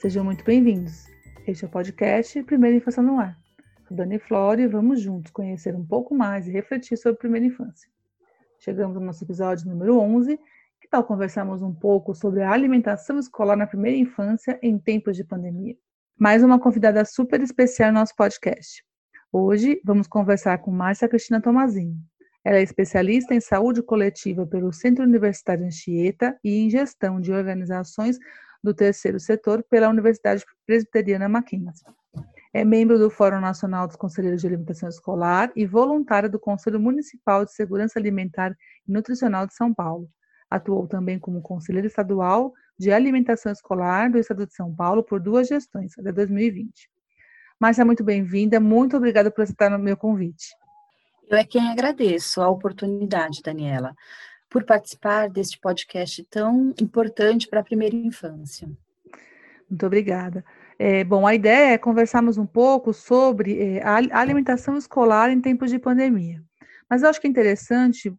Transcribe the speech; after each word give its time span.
Sejam 0.00 0.24
muito 0.24 0.42
bem-vindos. 0.42 1.08
Este 1.46 1.66
é 1.66 1.68
o 1.68 1.70
podcast 1.70 2.42
Primeira 2.44 2.74
Infância 2.74 3.02
no 3.02 3.20
Ar. 3.20 3.38
Sou 3.86 3.94
Dani 3.94 4.18
Flora 4.18 4.62
e 4.62 4.66
vamos 4.66 4.98
juntos 4.98 5.30
conhecer 5.30 5.76
um 5.76 5.84
pouco 5.84 6.14
mais 6.14 6.48
e 6.48 6.50
refletir 6.50 6.96
sobre 6.96 7.16
a 7.16 7.18
primeira 7.18 7.44
infância. 7.44 7.86
Chegamos 8.60 8.96
ao 8.96 9.02
nosso 9.02 9.22
episódio 9.22 9.68
número 9.68 9.98
11. 9.98 10.38
Que 10.80 10.88
tal 10.88 11.04
conversarmos 11.04 11.60
um 11.60 11.74
pouco 11.74 12.14
sobre 12.14 12.42
a 12.42 12.50
alimentação 12.50 13.18
escolar 13.18 13.56
na 13.56 13.66
primeira 13.66 13.98
infância 13.98 14.58
em 14.62 14.78
tempos 14.78 15.18
de 15.18 15.22
pandemia? 15.22 15.76
Mais 16.18 16.42
uma 16.42 16.58
convidada 16.58 17.04
super 17.04 17.42
especial 17.42 17.92
no 17.92 17.98
nosso 17.98 18.16
podcast. 18.16 18.82
Hoje 19.30 19.82
vamos 19.84 20.06
conversar 20.06 20.56
com 20.62 20.70
Márcia 20.70 21.10
Cristina 21.10 21.42
Tomazini. 21.42 21.98
Ela 22.42 22.56
é 22.56 22.62
especialista 22.62 23.34
em 23.34 23.40
saúde 23.40 23.82
coletiva 23.82 24.46
pelo 24.46 24.72
Centro 24.72 25.04
Universitário 25.04 25.66
Anchieta 25.66 26.38
e 26.42 26.56
em 26.64 26.70
gestão 26.70 27.20
de 27.20 27.30
organizações 27.30 28.18
do 28.62 28.74
terceiro 28.74 29.18
setor 29.18 29.62
pela 29.62 29.88
Universidade 29.88 30.44
Presbiteriana 30.66 31.28
Mackenzie. 31.28 31.84
É 32.52 32.64
membro 32.64 32.98
do 32.98 33.08
Fórum 33.08 33.40
Nacional 33.40 33.86
dos 33.86 33.96
Conselheiros 33.96 34.40
de 34.40 34.46
Alimentação 34.46 34.88
Escolar 34.88 35.52
e 35.54 35.64
voluntária 35.64 36.28
do 36.28 36.38
Conselho 36.38 36.80
Municipal 36.80 37.44
de 37.44 37.52
Segurança 37.52 37.98
Alimentar 37.98 38.56
e 38.86 38.92
Nutricional 38.92 39.46
de 39.46 39.54
São 39.54 39.72
Paulo. 39.72 40.10
Atuou 40.50 40.88
também 40.88 41.18
como 41.18 41.40
conselheiro 41.40 41.86
estadual 41.86 42.52
de 42.76 42.90
alimentação 42.90 43.52
escolar 43.52 44.10
do 44.10 44.18
Estado 44.18 44.46
de 44.46 44.54
São 44.54 44.74
Paulo 44.74 45.04
por 45.04 45.20
duas 45.20 45.46
gestões, 45.46 45.96
até 45.96 46.10
2020. 46.10 46.90
Márcia, 47.60 47.84
muito 47.84 48.02
bem-vinda. 48.02 48.58
Muito 48.58 48.96
obrigada 48.96 49.30
por 49.30 49.42
aceitar 49.42 49.70
o 49.72 49.78
meu 49.78 49.96
convite. 49.96 50.48
Eu 51.28 51.36
é 51.36 51.44
quem 51.44 51.70
agradeço 51.70 52.40
a 52.40 52.48
oportunidade, 52.48 53.42
Daniela, 53.44 53.94
por 54.50 54.64
participar 54.64 55.30
deste 55.30 55.58
podcast 55.58 56.22
tão 56.24 56.74
importante 56.80 57.48
para 57.48 57.60
a 57.60 57.64
primeira 57.64 57.94
infância. 57.94 58.68
Muito 59.70 59.86
obrigada. 59.86 60.44
É, 60.76 61.04
bom, 61.04 61.26
a 61.26 61.34
ideia 61.34 61.74
é 61.74 61.78
conversarmos 61.78 62.36
um 62.36 62.46
pouco 62.46 62.92
sobre 62.92 63.76
é, 63.76 63.82
a 63.82 64.18
alimentação 64.18 64.76
escolar 64.76 65.30
em 65.30 65.40
tempos 65.40 65.70
de 65.70 65.78
pandemia. 65.78 66.42
Mas 66.88 67.02
eu 67.02 67.08
acho 67.08 67.20
que 67.20 67.28
é 67.28 67.30
interessante 67.30 68.12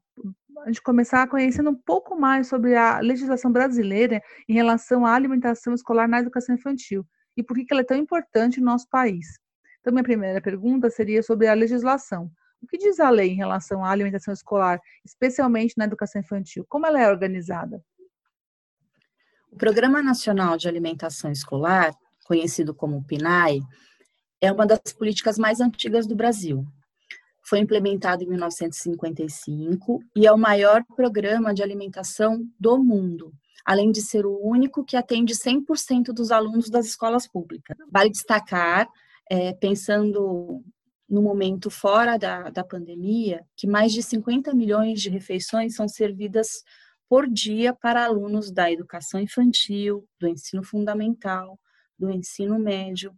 a 0.59 0.68
gente 0.68 0.82
começar 0.82 1.28
conhecendo 1.28 1.72
um 1.72 1.76
pouco 1.76 2.16
mais 2.16 2.48
sobre 2.48 2.76
a 2.76 3.00
legislação 3.00 3.52
brasileira 3.52 4.22
em 4.48 4.54
relação 4.54 5.06
à 5.06 5.14
alimentação 5.14 5.74
escolar 5.74 6.08
na 6.08 6.20
educação 6.20 6.56
infantil 6.56 7.06
e 7.36 7.44
por 7.44 7.58
que 7.58 7.66
ela 7.72 7.82
é 7.82 7.86
tão 7.86 7.98
importante 7.98 8.59
no 8.59 8.68
nosso 8.68 8.88
país. 8.90 9.40
Então, 9.80 9.92
minha 9.92 10.04
primeira 10.04 10.40
pergunta 10.40 10.90
seria 10.90 11.24
sobre 11.24 11.48
a 11.48 11.54
legislação. 11.54 12.32
O 12.62 12.67
que 12.67 12.78
diz 12.78 13.00
a 13.00 13.09
lei 13.09 13.31
em 13.31 13.36
relação 13.36 13.84
à 13.84 13.90
alimentação 13.90 14.34
escolar, 14.34 14.80
especialmente 15.04 15.73
na 15.78 15.86
educação 15.86 16.22
infantil? 16.22 16.66
Como 16.70 16.86
ela 16.86 17.02
é 17.02 17.09
organizada? 17.09 17.84
O 19.52 19.58
Programa 19.58 20.02
Nacional 20.02 20.58
de 20.58 20.68
Alimentação 20.68 21.31
Escolar, 21.31 21.94
conhecido 22.23 22.73
como 22.73 23.03
PNAE, 23.03 23.62
é 24.40 24.52
uma 24.52 24.66
das 24.66 24.94
políticas 24.98 25.38
mais 25.38 25.59
antigas 25.59 26.08
do 26.08 26.16
Brasil. 26.16 26.66
Foi 27.44 27.59
implementado 27.59 28.23
em 28.23 28.28
1955 28.28 30.00
e 30.16 30.25
é 30.25 30.31
o 30.31 30.38
maior 30.38 30.84
programa 30.96 31.53
de 31.53 31.62
alimentação 31.62 32.48
do 32.59 32.81
mundo, 32.81 33.34
além 33.66 33.92
de 33.92 34.02
ser 34.02 34.25
o 34.25 34.40
único 34.42 34.86
que 34.86 34.96
atende 34.96 35.34
100% 35.34 36.14
dos 36.14 36.31
alunos 36.31 36.70
das 36.70 36.86
escolas 36.86 37.28
públicas. 37.28 37.75
Vale 37.92 38.09
destacar, 38.09 38.88
é, 39.30 39.53
pensando 39.53 40.64
no 41.12 41.22
momento 41.22 41.70
fora 41.70 42.17
da, 42.17 42.50
da 42.50 42.64
pandemia, 42.64 43.45
que 43.58 43.67
mais 43.67 43.92
de 43.92 44.02
50 44.02 44.54
milhões 44.54 45.02
de 45.02 45.09
refeições 45.09 45.76
são 45.76 45.86
servidas 45.86 46.64
por 47.09 47.28
dia 47.28 47.73
para 47.73 48.06
alunos 48.06 48.50
da 48.50 48.72
educação 48.72 49.19
infantil, 49.19 50.08
do 50.18 50.25
ensino 50.25 50.63
fundamental, 50.63 51.59
do 52.00 52.09
ensino 52.09 52.58
médio, 52.58 53.13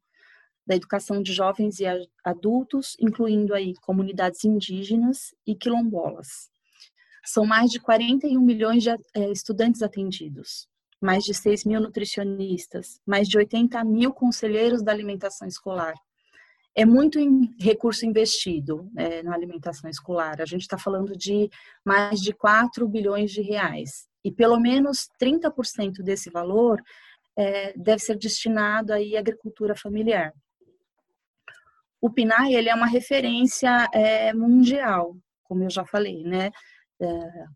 da 0.65 0.75
educação 0.75 1.21
de 1.21 1.31
jovens 1.31 1.79
e 1.79 1.85
adultos, 2.23 2.97
incluindo 2.99 3.53
aí 3.53 3.75
comunidades 3.75 4.43
indígenas 4.43 5.35
e 5.45 5.53
quilombolas. 5.53 6.49
São 7.23 7.45
mais 7.45 7.69
de 7.69 7.79
41 7.79 8.41
milhões 8.41 8.81
de 8.81 8.89
é, 8.89 9.31
estudantes 9.31 9.83
atendidos, 9.83 10.67
mais 10.99 11.23
de 11.23 11.33
6 11.35 11.63
mil 11.65 11.79
nutricionistas, 11.79 12.99
mais 13.05 13.27
de 13.29 13.37
80 13.37 13.83
mil 13.83 14.11
conselheiros 14.11 14.81
da 14.81 14.91
alimentação 14.91 15.47
escolar, 15.47 15.93
é 16.75 16.85
muito 16.85 17.19
em 17.19 17.55
recurso 17.59 18.05
investido 18.05 18.89
é, 18.97 19.21
na 19.21 19.33
alimentação 19.33 19.89
escolar. 19.89 20.41
A 20.41 20.45
gente 20.45 20.61
está 20.61 20.77
falando 20.77 21.15
de 21.15 21.49
mais 21.85 22.19
de 22.19 22.33
4 22.33 22.87
bilhões 22.87 23.31
de 23.31 23.41
reais. 23.41 24.07
E 24.23 24.31
pelo 24.31 24.59
menos 24.59 25.09
30% 25.21 26.01
desse 26.01 26.29
valor 26.29 26.81
é, 27.37 27.73
deve 27.77 27.99
ser 27.99 28.17
destinado 28.17 28.93
aí 28.93 29.15
à 29.15 29.19
agricultura 29.19 29.75
familiar. 29.75 30.33
O 32.01 32.09
PNAE 32.09 32.55
ele 32.55 32.69
é 32.69 32.75
uma 32.75 32.87
referência 32.87 33.87
é, 33.93 34.33
mundial, 34.33 35.15
como 35.43 35.63
eu 35.63 35.69
já 35.69 35.85
falei, 35.85 36.23
né, 36.23 36.51
é, 36.99 37.07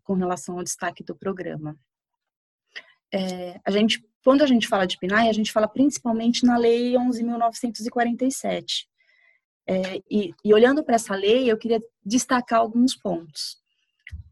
com 0.04 0.14
relação 0.14 0.56
ao 0.56 0.64
destaque 0.64 1.02
do 1.04 1.14
programa. 1.14 1.76
É, 3.12 3.60
a 3.64 3.70
gente, 3.70 4.04
quando 4.24 4.42
a 4.42 4.46
gente 4.46 4.68
fala 4.68 4.86
de 4.86 4.98
PNAE, 4.98 5.28
a 5.28 5.32
gente 5.32 5.52
fala 5.52 5.68
principalmente 5.68 6.44
na 6.46 6.56
Lei 6.56 6.92
11.947, 6.94 8.86
é, 9.68 10.02
e, 10.10 10.32
e, 10.42 10.54
olhando 10.54 10.82
para 10.82 10.94
essa 10.94 11.14
lei, 11.14 11.50
eu 11.50 11.58
queria 11.58 11.80
destacar 12.04 12.60
alguns 12.60 12.96
pontos 12.96 13.58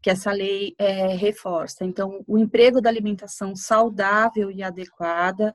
que 0.03 0.09
essa 0.09 0.33
lei 0.33 0.75
é, 0.79 1.09
reforça. 1.09 1.85
Então, 1.85 2.25
o 2.27 2.39
emprego 2.39 2.81
da 2.81 2.89
alimentação 2.89 3.55
saudável 3.55 4.51
e 4.51 4.63
adequada, 4.63 5.55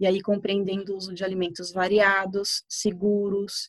e 0.00 0.06
aí 0.06 0.20
compreendendo 0.20 0.92
o 0.92 0.96
uso 0.96 1.14
de 1.14 1.22
alimentos 1.22 1.70
variados, 1.72 2.64
seguros, 2.68 3.68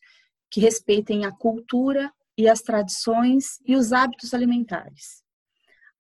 que 0.50 0.60
respeitem 0.60 1.26
a 1.26 1.32
cultura 1.32 2.12
e 2.38 2.48
as 2.48 2.62
tradições 2.62 3.60
e 3.66 3.76
os 3.76 3.92
hábitos 3.92 4.34
alimentares. 4.34 5.22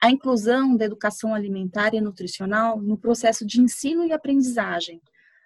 A 0.01 0.09
inclusão 0.09 0.75
da 0.75 0.85
educação 0.85 1.33
alimentar 1.33 1.93
e 1.93 2.01
nutricional 2.01 2.81
no 2.81 2.97
processo 2.97 3.45
de 3.45 3.61
ensino 3.61 4.03
e 4.03 4.11
aprendizagem, 4.11 5.01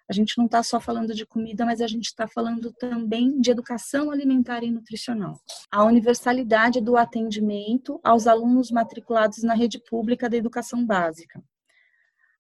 a 0.10 0.14
gente 0.14 0.38
não 0.38 0.46
está 0.46 0.64
só 0.64 0.80
falando 0.80 1.14
de 1.14 1.26
comida, 1.26 1.66
mas 1.66 1.82
a 1.82 1.88
gente 1.88 2.06
está 2.06 2.28
falando 2.28 2.72
também 2.74 3.42
de 3.42 3.52
educação 3.52 4.10
alimentar 4.10 4.64
e 4.64 4.72
nutricional. 4.72 5.40
A 5.70 5.84
universalidade 5.84 6.80
do 6.80 6.96
atendimento 6.96 8.00
aos 8.04 8.26
alunos 8.26 8.72
matriculados 8.72 9.44
na 9.44 9.54
rede 9.54 9.80
pública 9.80 10.30
da 10.30 10.38
educação 10.38 10.86
básica. 10.86 11.44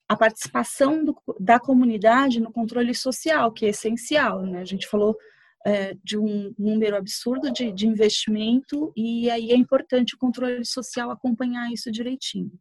A 0.07 0.16
participação 0.16 1.03
do, 1.03 1.17
da 1.38 1.59
comunidade 1.59 2.39
no 2.39 2.51
controle 2.51 2.95
social, 2.95 3.51
que 3.51 3.66
é 3.66 3.69
essencial. 3.69 4.44
Né? 4.44 4.61
A 4.61 4.66
gente 4.66 4.88
falou 4.88 5.17
é, 5.66 5.94
de 6.01 6.17
um 6.17 6.53
número 6.57 6.95
absurdo 6.95 7.51
de, 7.51 7.73
de 7.73 7.85
investimento 7.85 8.94
e 8.95 9.29
aí 9.29 9.51
é 9.51 9.55
importante 9.55 10.16
o 10.16 10.17
controle 10.17 10.63
social 10.63 11.11
acompanhar 11.11 11.69
isso 11.73 11.91
direitinho. 11.91 12.57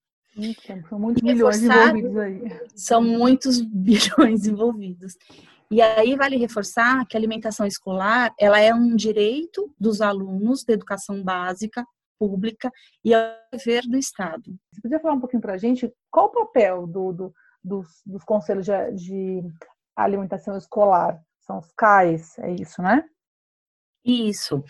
São 0.88 0.98
muitos 0.98 1.22
bilhões 1.22 1.62
envolvidos 1.62 2.16
aí. 2.16 2.60
São 2.74 3.02
muitos 3.02 3.60
bilhões 3.64 4.46
envolvidos. 4.46 5.16
E 5.70 5.82
aí 5.82 6.14
vale 6.14 6.36
reforçar 6.36 7.04
que 7.06 7.16
a 7.16 7.20
alimentação 7.20 7.66
escolar, 7.66 8.32
ela 8.38 8.60
é 8.60 8.72
um 8.72 8.94
direito 8.94 9.72
dos 9.78 10.00
alunos 10.00 10.64
da 10.64 10.74
educação 10.74 11.22
básica 11.22 11.84
pública 12.18 12.70
e 13.04 13.12
é 13.12 13.18
um 13.18 13.56
dever 13.56 13.82
do 13.82 13.96
Estado. 13.96 14.56
Você 14.72 14.80
podia 14.80 15.00
falar 15.00 15.14
um 15.14 15.20
pouquinho 15.20 15.42
para 15.42 15.54
a 15.54 15.58
gente 15.58 15.92
qual 16.10 16.26
o 16.26 16.30
papel 16.30 16.86
do, 16.86 17.12
do, 17.12 17.34
dos, 17.62 17.88
dos, 18.06 18.24
conselhos 18.24 18.64
de, 18.64 18.92
de 18.92 19.42
alimentação 19.94 20.56
escolar? 20.56 21.20
São 21.40 21.58
os 21.58 21.70
CAIs, 21.76 22.38
é 22.38 22.52
isso, 22.52 22.80
né? 22.82 23.04
Isso. 24.06 24.62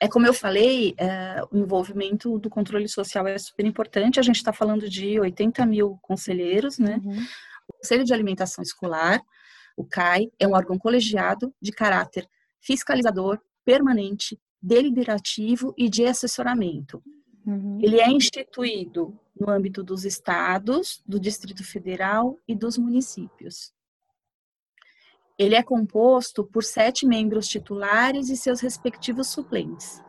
É 0.00 0.08
como 0.08 0.26
eu 0.26 0.34
falei, 0.34 0.94
é, 0.98 1.42
o 1.50 1.58
envolvimento 1.58 2.38
do 2.38 2.50
controle 2.50 2.88
social 2.88 3.26
é 3.28 3.38
super 3.38 3.64
importante. 3.64 4.18
A 4.18 4.22
gente 4.22 4.36
está 4.36 4.52
falando 4.52 4.88
de 4.88 5.20
80 5.20 5.64
mil 5.66 5.98
conselheiros, 6.02 6.78
né? 6.78 7.00
Uhum. 7.04 7.22
O 7.68 7.72
Conselho 7.74 8.04
de 8.04 8.12
Alimentação 8.12 8.62
Escolar, 8.62 9.22
o 9.76 9.84
CAI, 9.84 10.30
é 10.38 10.48
um 10.48 10.54
órgão 10.54 10.76
colegiado 10.78 11.54
de 11.62 11.70
caráter 11.70 12.26
fiscalizador, 12.60 13.40
permanente, 13.64 14.38
deliberativo 14.60 15.72
e 15.76 15.88
de 15.88 16.04
assessoramento. 16.04 17.02
Uhum. 17.46 17.78
Ele 17.80 18.00
é 18.00 18.10
instituído 18.10 19.18
no 19.38 19.48
âmbito 19.48 19.82
dos 19.82 20.04
estados, 20.04 21.02
do 21.06 21.18
Distrito 21.18 21.64
Federal 21.64 22.38
e 22.46 22.54
dos 22.54 22.76
municípios. 22.76 23.72
Ele 25.40 25.54
é 25.54 25.62
composto 25.62 26.44
por 26.44 26.62
sete 26.62 27.06
membros 27.06 27.48
titulares 27.48 28.28
e 28.28 28.36
seus 28.36 28.60
respectivos 28.60 29.28
suplentes. 29.28 30.02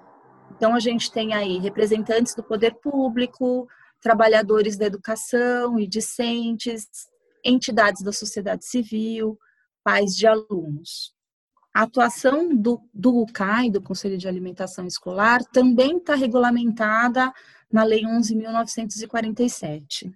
Então, 0.54 0.76
a 0.76 0.80
gente 0.82 1.10
tem 1.10 1.34
aí 1.34 1.58
representantes 1.58 2.36
do 2.36 2.44
poder 2.44 2.76
público, 2.82 3.66
trabalhadores 4.02 4.76
da 4.76 4.88
educação 4.88 5.80
e 5.80 5.88
discentes, 5.88 6.86
entidades 7.46 8.04
da 8.04 8.12
sociedade 8.12 8.66
civil, 8.66 9.40
pais 9.82 10.18
de 10.18 10.28
alunos. 10.28 11.14
A 11.74 11.84
atuação 11.84 12.54
do, 12.54 12.82
do 12.94 13.22
UCAI, 13.22 13.70
do 13.70 13.82
Conselho 13.82 14.18
de 14.18 14.28
Alimentação 14.28 14.86
Escolar, 14.86 15.46
também 15.46 15.96
está 15.96 16.14
regulamentada 16.14 17.32
na 17.72 17.86
Lei 17.86 18.02
11.947. 18.02 20.12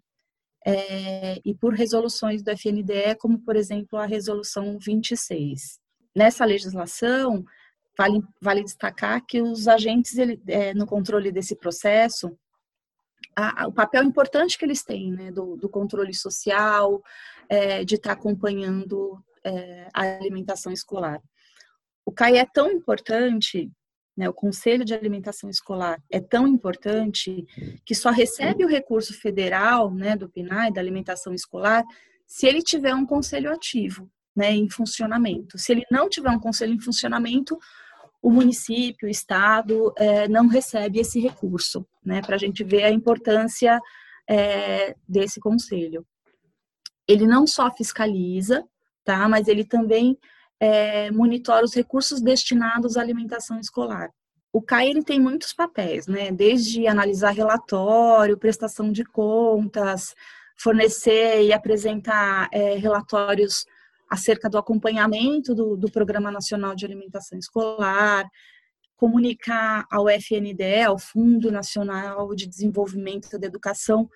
é, 0.66 1.40
e 1.46 1.54
por 1.54 1.74
resoluções 1.74 2.42
do 2.42 2.50
FNDE, 2.50 3.16
como, 3.20 3.40
por 3.40 3.56
exemplo, 3.56 4.00
a 4.00 4.06
Resolução 4.06 4.80
26. 4.80 5.80
Nessa 6.16 6.44
legislação, 6.44 7.46
vale, 7.96 8.24
vale 8.42 8.64
destacar 8.64 9.24
que 9.26 9.42
os 9.42 9.68
agentes 9.68 10.18
ele, 10.18 10.42
é, 10.48 10.74
no 10.74 10.88
controle 10.88 11.32
desse 11.32 11.56
processo, 11.56 12.36
a, 13.36 13.64
a, 13.64 13.68
o 13.68 13.72
papel 13.72 14.04
importante 14.04 14.58
que 14.58 14.66
eles 14.66 14.84
têm, 14.84 15.12
né, 15.12 15.32
do, 15.32 15.56
do 15.56 15.70
controle 15.70 16.14
social, 16.14 17.04
é, 17.48 17.86
de 17.86 17.96
estar 17.96 18.16
tá 18.16 18.20
acompanhando 18.20 19.24
é, 19.44 19.88
a 19.94 20.02
alimentação 20.02 20.72
escolar. 20.72 21.22
O 22.04 22.12
CAI 22.12 22.38
é 22.38 22.46
tão 22.46 22.72
importante, 22.72 23.72
né, 24.16 24.30
o 24.30 24.34
Conselho 24.34 24.86
de 24.86 24.94
Alimentação 24.94 25.50
Escolar 25.50 26.02
é 26.10 26.20
tão 26.20 26.48
importante 26.48 27.46
que 27.86 27.94
só 27.94 28.10
recebe 28.10 28.64
o 28.64 28.68
recurso 28.68 29.14
federal 29.14 29.94
né, 29.94 30.16
do 30.16 30.30
PNAE, 30.30 30.72
da 30.72 30.80
alimentação 30.80 31.34
escolar, 31.34 31.84
se 32.26 32.48
ele 32.48 32.62
tiver 32.62 32.96
um 32.96 33.06
conselho 33.06 33.52
ativo 33.52 34.10
né, 34.36 34.52
em 34.52 34.70
funcionamento. 34.70 35.58
Se 35.58 35.72
ele 35.72 35.84
não 35.92 36.10
tiver 36.10 36.30
um 36.30 36.40
conselho 36.40 36.74
em 36.74 36.80
funcionamento, 36.80 37.58
o 38.22 38.32
município, 38.32 39.08
o 39.08 39.12
estado, 39.12 39.94
é, 39.98 40.28
não 40.28 40.48
recebe 40.48 41.00
esse 41.00 41.20
recurso, 41.20 41.86
né, 42.04 42.22
para 42.22 42.36
a 42.36 42.40
gente 42.40 42.64
ver 42.64 42.84
a 42.84 42.92
importância 42.92 43.80
é, 44.28 44.96
desse 45.08 45.40
conselho. 45.40 46.06
Ele 47.08 47.28
não 47.28 47.46
só 47.46 47.72
fiscaliza, 47.72 48.64
tá, 49.04 49.30
mas 49.30 49.48
ele 49.48 49.64
também 49.64 50.18
é, 50.60 51.12
monitora 51.12 51.66
os 51.66 51.74
recursos 51.74 52.22
destinados 52.22 52.98
à 52.98 53.02
alimentação 53.02 53.60
escolar. 53.60 54.10
O 54.52 54.62
CAI 54.62 54.90
ele 54.90 55.04
tem 55.04 55.20
muitos 55.20 55.54
papéis, 55.54 56.08
né, 56.08 56.32
desde 56.32 56.88
analisar 56.88 57.32
relatório, 57.32 58.38
prestação 58.38 58.92
de 58.92 59.04
contas, 59.04 60.16
fornecer 60.58 61.44
e 61.44 61.52
apresentar 61.52 62.48
é, 62.54 62.76
relatórios 62.76 63.66
acerca 64.10 64.50
do 64.50 64.58
acompanhamento 64.58 65.54
do, 65.54 65.76
do 65.76 65.92
Programa 65.92 66.32
Nacional 66.32 66.74
de 66.74 66.86
Alimentação 66.86 67.38
Escolar, 67.38 68.26
comunicar 68.96 69.86
ao 69.92 70.08
FNDE, 70.10 70.84
ao 70.86 70.98
Fundo 70.98 71.52
Nacional 71.52 72.34
de 72.34 72.48
Desenvolvimento 72.48 73.38
da 73.38 73.48
Educação, 73.48 74.10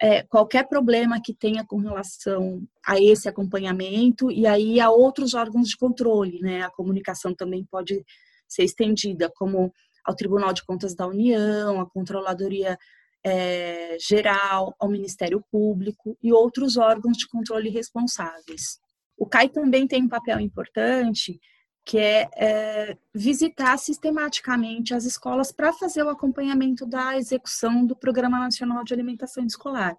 é, 0.00 0.22
qualquer 0.22 0.66
problema 0.68 1.20
que 1.22 1.32
tenha 1.32 1.64
com 1.64 1.78
relação 1.78 2.62
a 2.84 3.00
esse 3.00 3.28
acompanhamento 3.28 4.30
e 4.30 4.46
aí 4.46 4.80
a 4.80 4.90
outros 4.90 5.34
órgãos 5.34 5.68
de 5.68 5.76
controle, 5.76 6.40
né? 6.40 6.62
A 6.62 6.70
comunicação 6.70 7.34
também 7.34 7.64
pode 7.64 8.04
ser 8.48 8.64
estendida, 8.64 9.30
como 9.36 9.72
ao 10.04 10.14
Tribunal 10.14 10.52
de 10.52 10.64
Contas 10.64 10.94
da 10.94 11.06
União, 11.06 11.80
à 11.80 11.88
Controladoria 11.88 12.76
é, 13.24 13.96
Geral, 13.98 14.74
ao 14.78 14.88
Ministério 14.88 15.42
Público 15.50 16.16
e 16.22 16.32
outros 16.32 16.76
órgãos 16.76 17.16
de 17.16 17.26
controle 17.28 17.70
responsáveis. 17.70 18.78
O 19.16 19.26
CAI 19.26 19.48
também 19.48 19.86
tem 19.86 20.02
um 20.02 20.08
papel 20.08 20.40
importante, 20.40 21.40
que 21.84 21.98
é, 21.98 22.28
é 22.36 22.96
visitar 23.14 23.76
sistematicamente 23.78 24.94
as 24.94 25.04
escolas 25.04 25.52
para 25.52 25.72
fazer 25.72 26.02
o 26.02 26.08
acompanhamento 26.08 26.86
da 26.86 27.16
execução 27.16 27.84
do 27.84 27.94
Programa 27.94 28.38
Nacional 28.38 28.82
de 28.82 28.94
Alimentação 28.94 29.44
Escolar. 29.44 29.96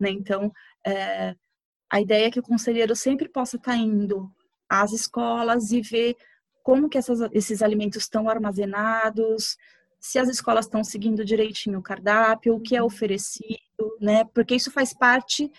Né? 0.00 0.10
Então, 0.10 0.52
é, 0.84 1.36
a 1.88 2.00
ideia 2.00 2.26
é 2.26 2.30
que 2.30 2.40
o 2.40 2.42
conselheiro 2.42 2.96
sempre 2.96 3.28
possa 3.28 3.56
estar 3.56 3.72
tá 3.72 3.76
indo 3.76 4.28
às 4.68 4.92
escolas 4.92 5.70
e 5.70 5.80
ver 5.80 6.16
como 6.62 6.88
que 6.88 6.98
essas, 6.98 7.20
esses 7.32 7.62
alimentos 7.62 8.02
estão 8.02 8.28
armazenados, 8.28 9.56
se 10.00 10.18
as 10.18 10.28
escolas 10.28 10.64
estão 10.64 10.82
seguindo 10.82 11.24
direitinho 11.24 11.78
o 11.78 11.82
cardápio, 11.82 12.56
o 12.56 12.60
que 12.60 12.74
é 12.74 12.82
oferecido, 12.82 13.58
né? 14.00 14.24
Porque 14.34 14.56
isso 14.56 14.70
faz 14.70 14.92
parte 14.92 15.50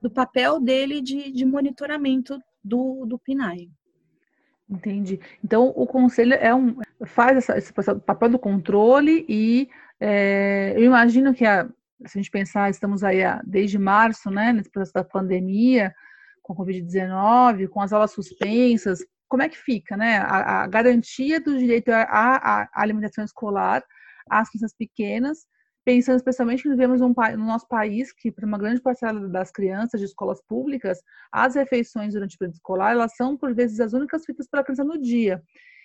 do 0.00 0.10
papel 0.10 0.58
dele 0.58 1.00
de, 1.00 1.30
de 1.30 1.44
monitoramento 1.44 2.40
do, 2.64 3.06
do 3.06 3.18
PNAE. 3.18 3.70
Entendi. 4.72 5.20
Então, 5.44 5.68
o 5.76 5.86
conselho 5.86 6.32
é 6.32 6.54
um, 6.54 6.78
faz 7.04 7.36
essa, 7.36 7.58
esse 7.58 7.72
papel 7.72 8.30
do 8.30 8.38
controle 8.38 9.26
e 9.28 9.68
é, 10.00 10.72
eu 10.74 10.84
imagino 10.84 11.34
que, 11.34 11.44
a, 11.44 11.66
se 12.06 12.18
a 12.18 12.22
gente 12.22 12.30
pensar, 12.30 12.70
estamos 12.70 13.04
aí 13.04 13.22
a, 13.22 13.42
desde 13.44 13.78
março, 13.78 14.30
né, 14.30 14.50
nesse 14.50 14.70
processo 14.70 14.94
da 14.94 15.04
pandemia, 15.04 15.94
com 16.40 16.54
a 16.54 16.56
Covid-19, 16.56 17.68
com 17.68 17.82
as 17.82 17.92
aulas 17.92 18.12
suspensas, 18.12 19.00
como 19.28 19.42
é 19.42 19.48
que 19.48 19.58
fica, 19.58 19.94
né, 19.94 20.16
a, 20.16 20.62
a 20.62 20.66
garantia 20.66 21.38
do 21.38 21.58
direito 21.58 21.90
à 21.90 22.66
alimentação 22.72 23.24
escolar 23.24 23.84
às 24.30 24.48
crianças 24.48 24.74
pequenas 24.74 25.46
pensando 25.84 26.16
especialmente 26.16 26.62
que 26.62 26.68
vivemos 26.68 27.00
um, 27.00 27.12
no 27.36 27.46
nosso 27.46 27.66
país 27.66 28.12
que, 28.12 28.30
para 28.30 28.46
uma 28.46 28.58
grande 28.58 28.80
parcela 28.80 29.28
das 29.28 29.50
crianças 29.50 30.00
de 30.00 30.06
escolas 30.06 30.40
públicas, 30.42 31.02
as 31.30 31.54
refeições 31.54 32.14
durante 32.14 32.36
o 32.36 32.38
período 32.38 32.54
escolar, 32.54 32.92
elas 32.92 33.16
são, 33.16 33.36
por 33.36 33.54
vezes, 33.54 33.80
as 33.80 33.92
únicas 33.92 34.24
feitas 34.24 34.48
pela 34.48 34.62
criança 34.62 34.84
no 34.84 35.00
dia. 35.00 35.42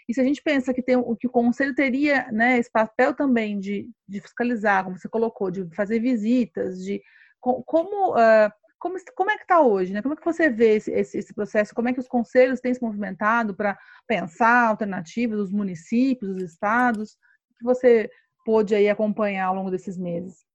E 0.08 0.14
se 0.14 0.22
a 0.22 0.24
gente 0.24 0.42
pensa 0.42 0.74
que, 0.74 0.82
tem, 0.82 0.96
o 0.96 1.16
que 1.16 1.28
o 1.28 1.32
conselho 1.32 1.76
teria 1.76 2.32
né, 2.32 2.58
esse 2.58 2.72
papel 2.72 3.14
também 3.14 3.60
de, 3.60 3.90
de 4.08 4.22
fiscalizar, 4.22 4.84
como 4.84 4.98
você 4.98 5.10
colocou, 5.10 5.52
de 5.52 5.68
fazer 5.76 6.00
visitas, 6.00 6.82
de 6.84 7.02
como, 7.40 8.14
uh, 8.14 8.52
como, 8.80 8.96
como, 9.16 9.32
é 9.32 9.36
que 9.36 9.44
está 9.44 9.62
hoje? 9.62 9.94
Né? 9.94 10.02
Como 10.02 10.14
é 10.14 10.18
que 10.18 10.26
você 10.26 10.50
vê 10.50 10.76
esse, 10.76 10.92
esse, 10.92 11.18
esse, 11.18 11.34
processo? 11.34 11.74
Como 11.76 11.90
é 11.90 11.94
que 11.94 12.00
os 12.00 12.08
conselhos 12.08 12.62
têm 12.62 12.74
se 12.74 12.82
movimentado 12.82 13.56
para 13.56 13.78
pensar 14.08 14.68
alternativas, 14.68 15.40
os 15.40 15.52
municípios, 15.52 16.32
os 16.32 16.44
estados? 16.44 17.18
O 17.52 17.58
que 17.58 17.64
você 17.64 18.10
pôde 18.48 18.74
aí 18.74 18.88
acompanhar 18.88 19.48
ao 19.48 19.56
longo 19.56 19.70
desses 19.70 19.98
meses? 19.98 20.46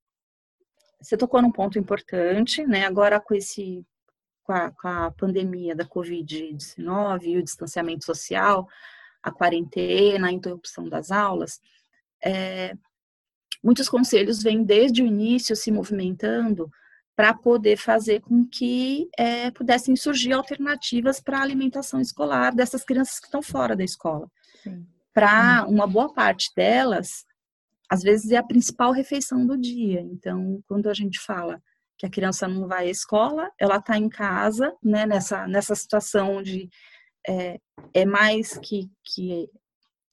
Você 0.98 1.14
tocou 1.14 1.42
num 1.42 1.52
ponto 1.52 1.78
importante, 1.78 2.66
né? 2.66 2.86
Agora 2.86 3.20
com 3.20 3.34
esse 3.34 3.84
com 4.44 4.52
a, 4.54 4.70
com 4.70 4.88
a 4.88 5.10
pandemia 5.10 5.76
da 5.76 5.84
Covid-19 5.84 7.24
e 7.24 7.36
o 7.36 7.42
distanciamento 7.42 8.06
social, 8.06 8.66
a 9.22 9.30
quarentena, 9.30 10.28
a 10.28 10.32
interrupção 10.32 10.88
das 10.88 11.10
aulas, 11.10 11.60
é, 12.24 12.72
muitos 13.62 13.90
conselhos 13.90 14.42
vêm 14.42 14.64
desde 14.64 15.02
o 15.02 15.06
início 15.06 15.54
se 15.54 15.70
movimentando 15.70 16.70
para 17.14 17.34
poder 17.34 17.76
fazer 17.76 18.22
com 18.22 18.48
que 18.48 19.06
é, 19.18 19.50
pudessem 19.50 19.94
surgir 19.96 20.32
alternativas 20.32 21.20
para 21.20 21.38
a 21.38 21.42
alimentação 21.42 22.00
escolar 22.00 22.54
dessas 22.54 22.84
crianças 22.84 23.20
que 23.20 23.26
estão 23.26 23.42
fora 23.42 23.76
da 23.76 23.84
escola. 23.84 24.30
Para 25.12 25.66
uma 25.68 25.86
boa 25.86 26.10
parte 26.10 26.50
delas, 26.56 27.26
às 27.92 28.00
vezes 28.00 28.30
é 28.30 28.38
a 28.38 28.42
principal 28.42 28.90
refeição 28.90 29.46
do 29.46 29.54
dia. 29.54 30.00
Então, 30.00 30.64
quando 30.66 30.88
a 30.88 30.94
gente 30.94 31.20
fala 31.20 31.62
que 31.98 32.06
a 32.06 32.10
criança 32.10 32.48
não 32.48 32.66
vai 32.66 32.86
à 32.86 32.90
escola, 32.90 33.50
ela 33.58 33.76
está 33.76 33.98
em 33.98 34.08
casa, 34.08 34.74
né, 34.82 35.04
nessa, 35.04 35.46
nessa 35.46 35.74
situação 35.74 36.42
de 36.42 36.70
é, 37.28 37.60
é 37.92 38.06
mais 38.06 38.56
que, 38.56 38.90
que, 39.04 39.46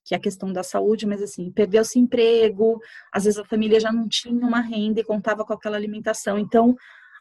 que 0.03 0.13
a 0.13 0.19
questão 0.19 0.51
da 0.51 0.61
saúde, 0.61 1.07
mas 1.07 1.21
assim, 1.21 1.49
perdeu-se 1.53 1.97
emprego, 1.97 2.81
às 3.13 3.23
vezes 3.23 3.39
a 3.39 3.45
família 3.45 3.79
já 3.79 3.93
não 3.93 4.09
tinha 4.09 4.45
uma 4.45 4.59
renda 4.59 4.99
e 4.99 5.05
contava 5.05 5.45
com 5.45 5.53
aquela 5.53 5.77
alimentação. 5.77 6.37
Então, 6.37 6.75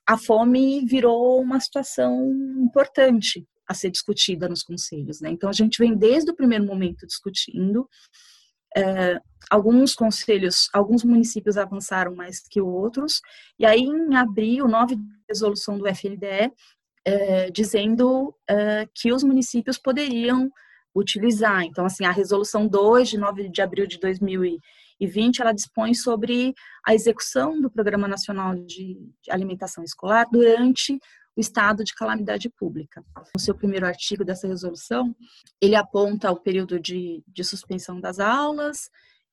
a 0.05 0.19
fome 0.19 0.85
virou 0.85 1.41
uma 1.41 1.61
situação 1.61 2.33
importante 2.59 3.47
a 3.65 3.75
ser 3.75 3.91
discutida 3.91 4.49
nos 4.49 4.65
conselhos, 4.65 5.21
né? 5.21 5.31
Então, 5.31 5.49
a 5.49 5.53
gente 5.53 5.79
vem 5.79 5.97
desde 5.97 6.33
o 6.33 6.35
primeiro 6.35 6.65
momento 6.65 7.07
discutindo 7.07 7.89
é, 8.79 9.21
alguns 9.51 9.95
conselhos, 9.95 10.69
alguns 10.73 11.03
municípios 11.03 11.57
avançaram 11.57 12.15
mais 12.15 12.41
que 12.41 12.61
outros, 12.61 13.21
e 13.59 13.67
aí 13.67 13.81
em 13.81 14.17
abril, 14.17 14.69
nove 14.69 14.97
resolução 15.29 15.77
do 15.79 15.87
FNDE, 15.89 16.53
é, 17.05 17.51
dizendo 17.51 18.35
é, 18.49 18.87
que 18.95 19.13
os 19.13 19.23
municípios 19.25 19.79
poderiam 19.79 20.51
utilizar. 20.95 21.63
Então, 21.63 21.85
assim, 21.85 22.05
a 22.05 22.11
resolução 22.11 22.67
2 22.67 23.09
de 23.09 23.19
9 23.19 23.49
de 23.49 23.63
abril 23.63 23.87
de 23.87 23.99
2020, 23.99 25.41
ela 25.41 25.53
dispõe 25.53 25.95
sobre 25.95 26.55
a 26.87 26.95
execução 26.95 27.61
do 27.61 27.71
Programa 27.71 28.09
Nacional 28.09 28.55
de 28.55 28.97
Alimentação 29.29 29.83
Escolar 29.85 30.27
durante 30.31 30.99
o 31.39 31.41
estado 31.41 31.85
de 31.85 31.95
calamidade 31.95 32.51
pública. 32.51 33.05
No 33.33 33.41
seu 33.41 33.55
primeiro 33.55 33.87
artigo 33.87 34.25
dessa 34.25 34.49
resolução, 34.49 35.15
ele 35.63 35.77
aponta 35.77 36.33
o 36.33 36.41
período 36.41 36.81
de, 36.81 37.23
de 37.29 37.45
suspensão 37.45 38.01
das 38.01 38.19
aulas 38.19 38.91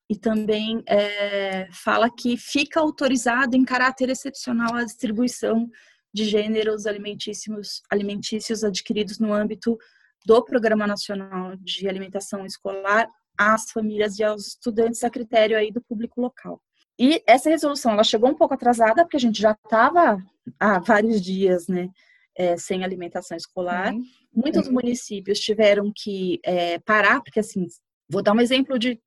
e 0.07 0.15
também 0.15 0.83
é, 0.87 1.67
fala 1.71 2.07
que 2.15 2.37
fica 2.37 2.79
autorizado 2.79 3.57
em 3.57 3.65
caráter 3.65 4.09
excepcional 4.09 4.75
a 4.75 4.83
distribuição 4.83 5.67
de 6.13 6.25
gêneros 6.25 6.85
alimentícios, 6.85 7.81
alimentícios 7.89 8.63
adquiridos 8.63 9.17
no 9.17 9.33
âmbito 9.33 9.75
do 10.23 10.45
Programa 10.45 10.85
Nacional 10.85 11.55
de 11.57 11.89
Alimentação 11.89 12.45
Escolar 12.45 13.09
às 13.35 13.71
famílias 13.71 14.19
e 14.19 14.23
aos 14.23 14.49
estudantes 14.49 15.03
a 15.03 15.09
critério 15.09 15.57
aí 15.57 15.71
do 15.71 15.81
público 15.81 16.21
local. 16.21 16.61
E 16.99 17.23
essa 17.27 17.49
resolução, 17.49 17.93
ela 17.93 18.03
chegou 18.03 18.29
um 18.29 18.35
pouco 18.35 18.53
atrasada, 18.53 19.03
porque 19.03 19.17
a 19.17 19.19
gente 19.19 19.41
já 19.41 19.51
estava 19.51 20.23
há 20.59 20.79
vários 20.79 21.21
dias, 21.21 21.67
né, 21.67 21.89
é, 22.35 22.57
sem 22.57 22.83
alimentação 22.83 23.35
escolar. 23.35 23.93
Uhum. 23.93 24.03
Muitos 24.33 24.67
uhum. 24.67 24.73
municípios 24.73 25.39
tiveram 25.39 25.91
que 25.95 26.39
é, 26.43 26.79
parar, 26.79 27.21
porque 27.21 27.39
assim, 27.39 27.67
vou 28.09 28.21
dar 28.21 28.33
um 28.33 28.41
exemplo 28.41 28.77
de 28.77 28.99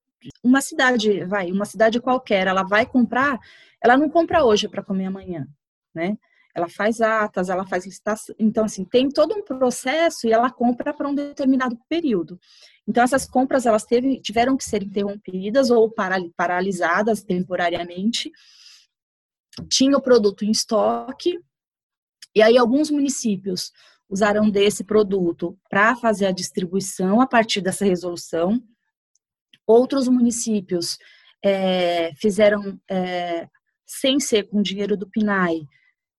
uma 0.42 0.60
cidade, 0.60 1.24
vai, 1.24 1.50
uma 1.52 1.64
cidade 1.64 2.00
qualquer, 2.00 2.46
ela 2.46 2.62
vai 2.62 2.84
comprar, 2.84 3.38
ela 3.82 3.96
não 3.96 4.08
compra 4.08 4.44
hoje 4.44 4.68
para 4.68 4.82
comer 4.82 5.06
amanhã, 5.06 5.46
né? 5.94 6.16
ela 6.58 6.68
faz 6.68 7.00
atas, 7.00 7.48
ela 7.48 7.64
faz 7.64 7.86
licitação. 7.86 8.34
Então, 8.38 8.64
assim, 8.64 8.84
tem 8.84 9.08
todo 9.08 9.34
um 9.34 9.42
processo 9.42 10.26
e 10.26 10.32
ela 10.32 10.50
compra 10.50 10.92
para 10.92 11.08
um 11.08 11.14
determinado 11.14 11.78
período. 11.88 12.38
Então, 12.86 13.02
essas 13.02 13.26
compras, 13.26 13.64
elas 13.64 13.84
teve, 13.84 14.20
tiveram 14.20 14.56
que 14.56 14.64
ser 14.64 14.82
interrompidas 14.82 15.70
ou 15.70 15.92
paralisadas 16.36 17.22
temporariamente. 17.22 18.30
Tinha 19.68 19.96
o 19.96 20.02
produto 20.02 20.44
em 20.44 20.50
estoque, 20.50 21.38
e 22.34 22.42
aí 22.42 22.56
alguns 22.56 22.90
municípios 22.90 23.72
usaram 24.08 24.48
desse 24.48 24.84
produto 24.84 25.58
para 25.68 25.94
fazer 25.96 26.26
a 26.26 26.32
distribuição 26.32 27.20
a 27.20 27.26
partir 27.26 27.60
dessa 27.60 27.84
resolução. 27.84 28.62
Outros 29.66 30.08
municípios 30.08 30.98
é, 31.44 32.12
fizeram, 32.14 32.80
é, 32.90 33.48
sem 33.86 34.18
ser 34.18 34.44
com 34.48 34.62
dinheiro 34.62 34.96
do 34.96 35.08
PNAE, 35.08 35.66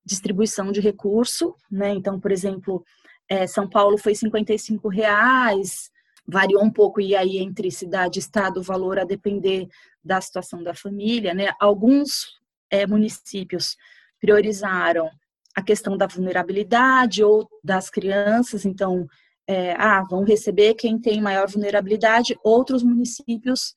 distribuição 0.06 0.72
de 0.72 0.80
recurso, 0.80 1.56
né? 1.70 1.94
Então, 1.94 2.20
por 2.20 2.32
exemplo, 2.32 2.84
é, 3.28 3.48
São 3.48 3.68
Paulo 3.68 3.98
foi 3.98 4.16
55 4.16 4.88
reais, 4.88 5.92
variou 6.28 6.64
um 6.64 6.72
pouco 6.72 7.02
e 7.02 7.16
aí 7.16 7.38
entre 7.38 7.72
cidade 7.72 8.20
e 8.20 8.22
estado 8.22 8.60
o 8.60 8.64
valor 8.64 9.00
a 9.00 9.04
depender 9.04 9.68
da 10.04 10.22
situação 10.22 10.64
da 10.64 10.74
família, 10.74 11.34
né? 11.34 11.52
Alguns 11.60 12.39
é, 12.72 12.86
municípios 12.86 13.76
priorizaram 14.20 15.10
a 15.56 15.62
questão 15.62 15.98
da 15.98 16.08
vulnerabilidade 16.08 17.24
ou 17.24 17.48
das 17.64 17.90
crianças, 17.90 18.66
então, 18.66 19.08
é, 19.48 19.74
ah, 19.74 20.04
vão 20.10 20.24
receber 20.24 20.76
quem 20.76 21.00
tem 21.00 21.22
maior 21.22 21.48
vulnerabilidade. 21.50 22.38
Outros 22.44 22.84
municípios 22.84 23.74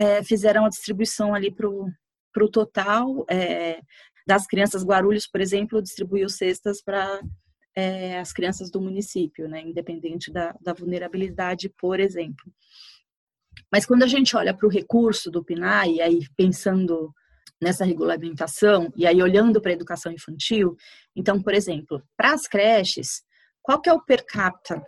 é, 0.00 0.22
fizeram 0.22 0.64
a 0.64 0.68
distribuição 0.68 1.34
ali 1.34 1.50
para 1.50 1.68
o 1.68 2.48
total. 2.50 3.24
É, 3.30 3.80
das 4.26 4.46
crianças 4.46 4.84
Guarulhos, 4.84 5.26
por 5.26 5.40
exemplo, 5.40 5.82
distribuiu 5.82 6.28
cestas 6.28 6.82
para 6.82 7.20
é, 7.76 8.18
as 8.18 8.32
crianças 8.32 8.70
do 8.70 8.80
município, 8.80 9.48
né, 9.48 9.60
independente 9.60 10.32
da, 10.32 10.54
da 10.60 10.72
vulnerabilidade, 10.72 11.68
por 11.78 12.00
exemplo. 12.00 12.44
Mas 13.70 13.84
quando 13.84 14.02
a 14.02 14.06
gente 14.06 14.36
olha 14.36 14.54
para 14.54 14.66
o 14.66 14.70
recurso 14.70 15.30
do 15.30 15.44
PNAE, 15.44 16.00
aí 16.00 16.20
pensando 16.36 17.12
nessa 17.64 17.84
regulamentação, 17.84 18.92
e 18.94 19.06
aí 19.06 19.22
olhando 19.22 19.60
para 19.60 19.70
a 19.70 19.74
educação 19.74 20.12
infantil, 20.12 20.76
então, 21.16 21.42
por 21.42 21.54
exemplo, 21.54 22.02
para 22.16 22.34
as 22.34 22.46
creches, 22.46 23.22
qual 23.62 23.80
que 23.80 23.88
é 23.88 23.92
o 23.92 24.04
per 24.04 24.24
capita 24.26 24.84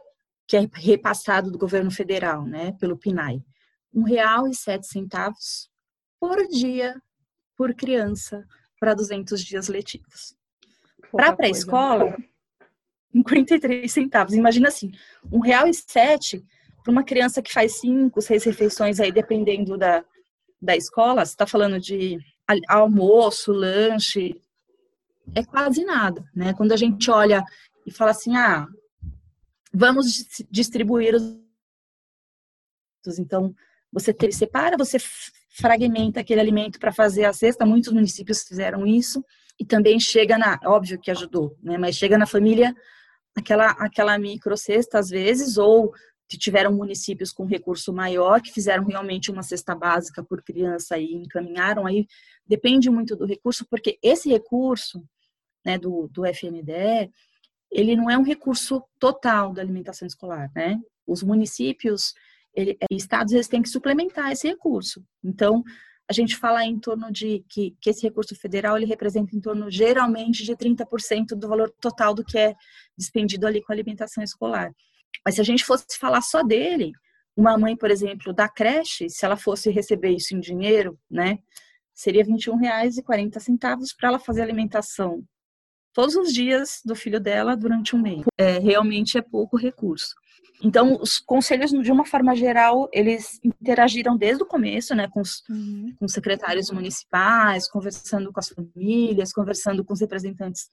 que 0.46 0.56
é 0.56 0.68
repassado 0.74 1.50
do 1.50 1.58
governo 1.58 1.90
federal, 1.90 2.44
né, 2.46 2.72
pelo 2.78 2.98
PNAE? 2.98 3.42
Um 3.92 4.02
real 4.02 4.46
e 4.46 4.54
sete 4.54 4.86
centavos 4.86 5.70
por 6.20 6.46
dia 6.48 6.94
por 7.56 7.74
criança 7.74 8.46
para 8.78 8.92
200 8.92 9.42
dias 9.42 9.68
letivos. 9.68 10.36
Para 11.10 11.30
a 11.30 11.36
pré-escola, 11.36 12.14
53 13.10 13.90
centavos. 13.90 14.34
Imagina 14.34 14.68
assim, 14.68 14.92
um 15.32 15.40
real 15.40 15.66
e 15.66 15.72
sete 15.72 16.44
para 16.84 16.92
uma 16.92 17.02
criança 17.02 17.40
que 17.40 17.52
faz 17.52 17.80
cinco, 17.80 18.20
seis 18.20 18.44
refeições 18.44 19.00
aí, 19.00 19.10
dependendo 19.10 19.78
da, 19.78 20.04
da 20.60 20.76
escola, 20.76 21.24
você 21.24 21.32
está 21.32 21.46
falando 21.46 21.80
de 21.80 22.18
almoço, 22.68 23.52
lanche, 23.52 24.40
é 25.34 25.44
quase 25.44 25.84
nada, 25.84 26.24
né? 26.34 26.54
Quando 26.54 26.72
a 26.72 26.76
gente 26.76 27.10
olha 27.10 27.44
e 27.86 27.90
fala 27.90 28.10
assim, 28.10 28.36
ah, 28.36 28.66
vamos 29.72 30.26
distribuir 30.50 31.14
os 31.14 31.46
então 33.18 33.54
você 33.92 34.12
separa, 34.32 34.76
você 34.76 34.98
fragmenta 35.48 36.20
aquele 36.20 36.40
alimento 36.40 36.78
para 36.78 36.92
fazer 36.92 37.24
a 37.24 37.32
cesta, 37.32 37.64
muitos 37.64 37.92
municípios 37.92 38.42
fizeram 38.42 38.84
isso, 38.84 39.24
e 39.58 39.64
também 39.64 39.98
chega 40.00 40.36
na, 40.36 40.58
óbvio 40.64 40.98
que 40.98 41.10
ajudou, 41.10 41.56
né, 41.62 41.78
mas 41.78 41.96
chega 41.96 42.18
na 42.18 42.26
família 42.26 42.74
aquela, 43.36 43.70
aquela 43.72 44.18
micro 44.18 44.56
cesta 44.56 44.98
às 44.98 45.08
vezes, 45.08 45.56
ou 45.56 45.94
que 46.28 46.36
tiveram 46.36 46.72
municípios 46.72 47.32
com 47.32 47.44
recurso 47.44 47.92
maior, 47.92 48.40
que 48.40 48.52
fizeram 48.52 48.84
realmente 48.84 49.30
uma 49.30 49.42
cesta 49.42 49.74
básica 49.74 50.24
por 50.24 50.42
criança 50.42 50.98
e 50.98 51.14
encaminharam, 51.14 51.86
aí 51.86 52.06
depende 52.46 52.90
muito 52.90 53.14
do 53.14 53.24
recurso, 53.24 53.66
porque 53.70 53.98
esse 54.02 54.28
recurso, 54.28 55.04
né, 55.64 55.78
do, 55.78 56.08
do 56.08 56.24
FNDE, 56.26 57.10
ele 57.70 57.96
não 57.96 58.10
é 58.10 58.16
um 58.18 58.22
recurso 58.22 58.82
total 58.98 59.52
da 59.52 59.62
alimentação 59.62 60.06
escolar, 60.06 60.50
né? 60.54 60.80
Os 61.06 61.22
municípios 61.22 62.14
é, 62.56 62.76
estados 62.90 63.32
eles 63.32 63.48
têm 63.48 63.62
que 63.62 63.68
suplementar 63.68 64.32
esse 64.32 64.48
recurso. 64.48 65.04
Então, 65.22 65.62
a 66.08 66.12
gente 66.12 66.36
fala 66.36 66.64
em 66.64 66.78
torno 66.78 67.10
de 67.10 67.44
que, 67.48 67.76
que 67.80 67.90
esse 67.90 68.02
recurso 68.02 68.34
federal 68.36 68.76
ele 68.76 68.86
representa 68.86 69.36
em 69.36 69.40
torno 69.40 69.70
geralmente 69.70 70.44
de 70.44 70.56
30% 70.56 71.34
do 71.36 71.48
valor 71.48 71.70
total 71.80 72.14
do 72.14 72.24
que 72.24 72.38
é 72.38 72.54
despendido 72.96 73.46
ali 73.46 73.60
com 73.60 73.72
a 73.72 73.74
alimentação 73.74 74.22
escolar. 74.22 74.72
Mas 75.24 75.36
se 75.36 75.40
a 75.40 75.44
gente 75.44 75.64
fosse 75.64 75.98
falar 75.98 76.20
só 76.20 76.42
dele, 76.42 76.92
uma 77.36 77.58
mãe, 77.58 77.76
por 77.76 77.90
exemplo, 77.90 78.32
da 78.32 78.48
creche, 78.48 79.08
se 79.10 79.24
ela 79.24 79.36
fosse 79.36 79.70
receber 79.70 80.10
isso 80.10 80.34
em 80.34 80.40
dinheiro, 80.40 80.98
né, 81.10 81.38
seria 81.94 82.22
R$ 82.22 82.32
21,40 82.32 83.94
para 83.98 84.08
ela 84.08 84.18
fazer 84.18 84.42
alimentação 84.42 85.22
todos 85.92 86.14
os 86.14 86.32
dias 86.32 86.80
do 86.84 86.94
filho 86.94 87.18
dela 87.18 87.56
durante 87.56 87.96
um 87.96 88.00
mês. 88.00 88.22
É, 88.38 88.58
realmente 88.58 89.16
é 89.16 89.22
pouco 89.22 89.56
recurso. 89.56 90.14
Então, 90.62 90.98
os 91.00 91.18
conselhos, 91.18 91.70
de 91.70 91.92
uma 91.92 92.04
forma 92.04 92.34
geral, 92.34 92.88
eles 92.92 93.38
interagiram 93.42 94.16
desde 94.16 94.42
o 94.42 94.46
começo, 94.46 94.94
né, 94.94 95.08
com 95.08 95.20
os, 95.20 95.42
uhum. 95.48 95.94
com 95.98 96.04
os 96.06 96.12
secretários 96.12 96.70
municipais, 96.70 97.68
conversando 97.68 98.32
com 98.32 98.40
as 98.40 98.48
famílias, 98.48 99.32
conversando 99.32 99.84
com 99.84 99.92
os 99.92 100.00
representantes 100.00 100.68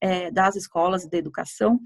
é, 0.00 0.30
das 0.30 0.56
escolas 0.56 1.04
e 1.04 1.10
da 1.10 1.18
educação, 1.18 1.80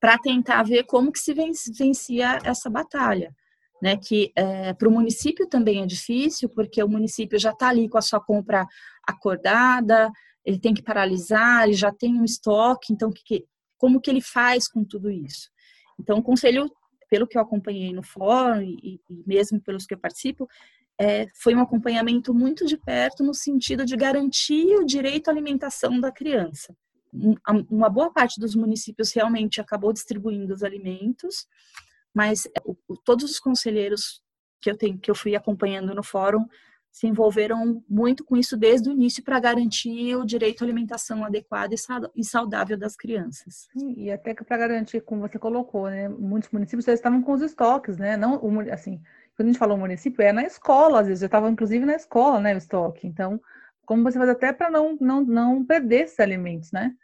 para 0.00 0.18
tentar 0.18 0.62
ver 0.62 0.84
como 0.84 1.12
que 1.12 1.18
se 1.18 1.34
vencia 1.34 2.38
essa 2.44 2.70
batalha. 2.70 3.34
Né, 3.82 3.94
que 3.94 4.32
é, 4.34 4.72
para 4.72 4.88
o 4.88 4.90
município 4.90 5.46
também 5.46 5.82
é 5.82 5.86
difícil, 5.86 6.48
porque 6.48 6.82
o 6.82 6.88
município 6.88 7.38
já 7.38 7.50
está 7.50 7.68
ali 7.68 7.90
com 7.90 7.98
a 7.98 8.02
sua 8.02 8.18
compra 8.18 8.66
acordada, 9.06 10.10
ele 10.46 10.58
tem 10.58 10.72
que 10.72 10.82
paralisar, 10.82 11.64
ele 11.64 11.74
já 11.74 11.92
tem 11.92 12.18
um 12.18 12.24
estoque, 12.24 12.90
então 12.90 13.10
que, 13.12 13.44
como 13.76 14.00
que 14.00 14.08
ele 14.08 14.22
faz 14.22 14.66
com 14.66 14.82
tudo 14.82 15.10
isso? 15.10 15.50
Então, 16.00 16.18
o 16.18 16.22
conselho, 16.22 16.70
pelo 17.10 17.26
que 17.26 17.36
eu 17.36 17.42
acompanhei 17.42 17.92
no 17.92 18.02
fórum 18.02 18.62
e, 18.62 18.98
e 19.10 19.22
mesmo 19.26 19.60
pelos 19.60 19.84
que 19.84 19.92
eu 19.92 19.98
participo, 19.98 20.48
é, 20.98 21.26
foi 21.34 21.54
um 21.54 21.60
acompanhamento 21.60 22.32
muito 22.32 22.64
de 22.66 22.76
perto 22.78 23.22
no 23.22 23.34
sentido 23.34 23.84
de 23.84 23.96
garantir 23.96 24.74
o 24.76 24.84
direito 24.84 25.28
à 25.28 25.32
alimentação 25.32 26.00
da 26.00 26.10
criança. 26.10 26.74
Uma 27.70 27.88
boa 27.88 28.12
parte 28.12 28.40
dos 28.40 28.54
municípios 28.54 29.12
realmente 29.12 29.60
acabou 29.60 29.92
distribuindo 29.92 30.54
os 30.54 30.62
alimentos, 30.62 31.46
mas 32.14 32.46
é, 32.46 32.60
todos 33.04 33.30
os 33.30 33.38
conselheiros 33.38 34.22
que 34.60 34.70
eu 34.70 34.76
tenho, 34.76 34.98
que 34.98 35.10
eu 35.10 35.14
fui 35.14 35.36
acompanhando 35.36 35.94
no 35.94 36.02
fórum, 36.02 36.46
se 36.96 37.06
envolveram 37.06 37.84
muito 37.86 38.24
com 38.24 38.38
isso 38.38 38.56
desde 38.56 38.88
o 38.88 38.92
início 38.92 39.22
para 39.22 39.38
garantir 39.38 40.16
o 40.16 40.24
direito 40.24 40.62
à 40.62 40.64
alimentação 40.64 41.22
adequada 41.26 41.74
e 42.14 42.24
saudável 42.24 42.78
das 42.78 42.96
crianças. 42.96 43.68
E 43.94 44.10
até 44.10 44.34
que 44.34 44.42
para 44.42 44.56
garantir, 44.56 45.02
como 45.02 45.20
você 45.20 45.38
colocou, 45.38 45.90
né, 45.90 46.08
muitos 46.08 46.50
municípios 46.50 46.86
já 46.86 46.94
estavam 46.94 47.20
com 47.20 47.32
os 47.32 47.42
estoques, 47.42 47.98
né? 47.98 48.16
Não, 48.16 48.40
assim, 48.72 48.98
quando 49.36 49.48
a 49.48 49.52
gente 49.52 49.58
falou 49.58 49.76
município, 49.76 50.22
é 50.22 50.32
na 50.32 50.44
escola, 50.44 51.00
às 51.00 51.06
vezes 51.06 51.20
já 51.20 51.26
estava 51.26 51.50
inclusive 51.50 51.84
na 51.84 51.96
escola, 51.96 52.40
né, 52.40 52.54
o 52.54 52.56
estoque. 52.56 53.06
Então, 53.06 53.38
como 53.84 54.02
você 54.02 54.16
faz 54.16 54.30
até 54.30 54.50
para 54.54 54.70
não, 54.70 54.96
não, 54.98 55.22
não 55.22 55.64
perder 55.66 56.04
esses 56.04 56.18
alimentos, 56.18 56.72
né? 56.72 56.94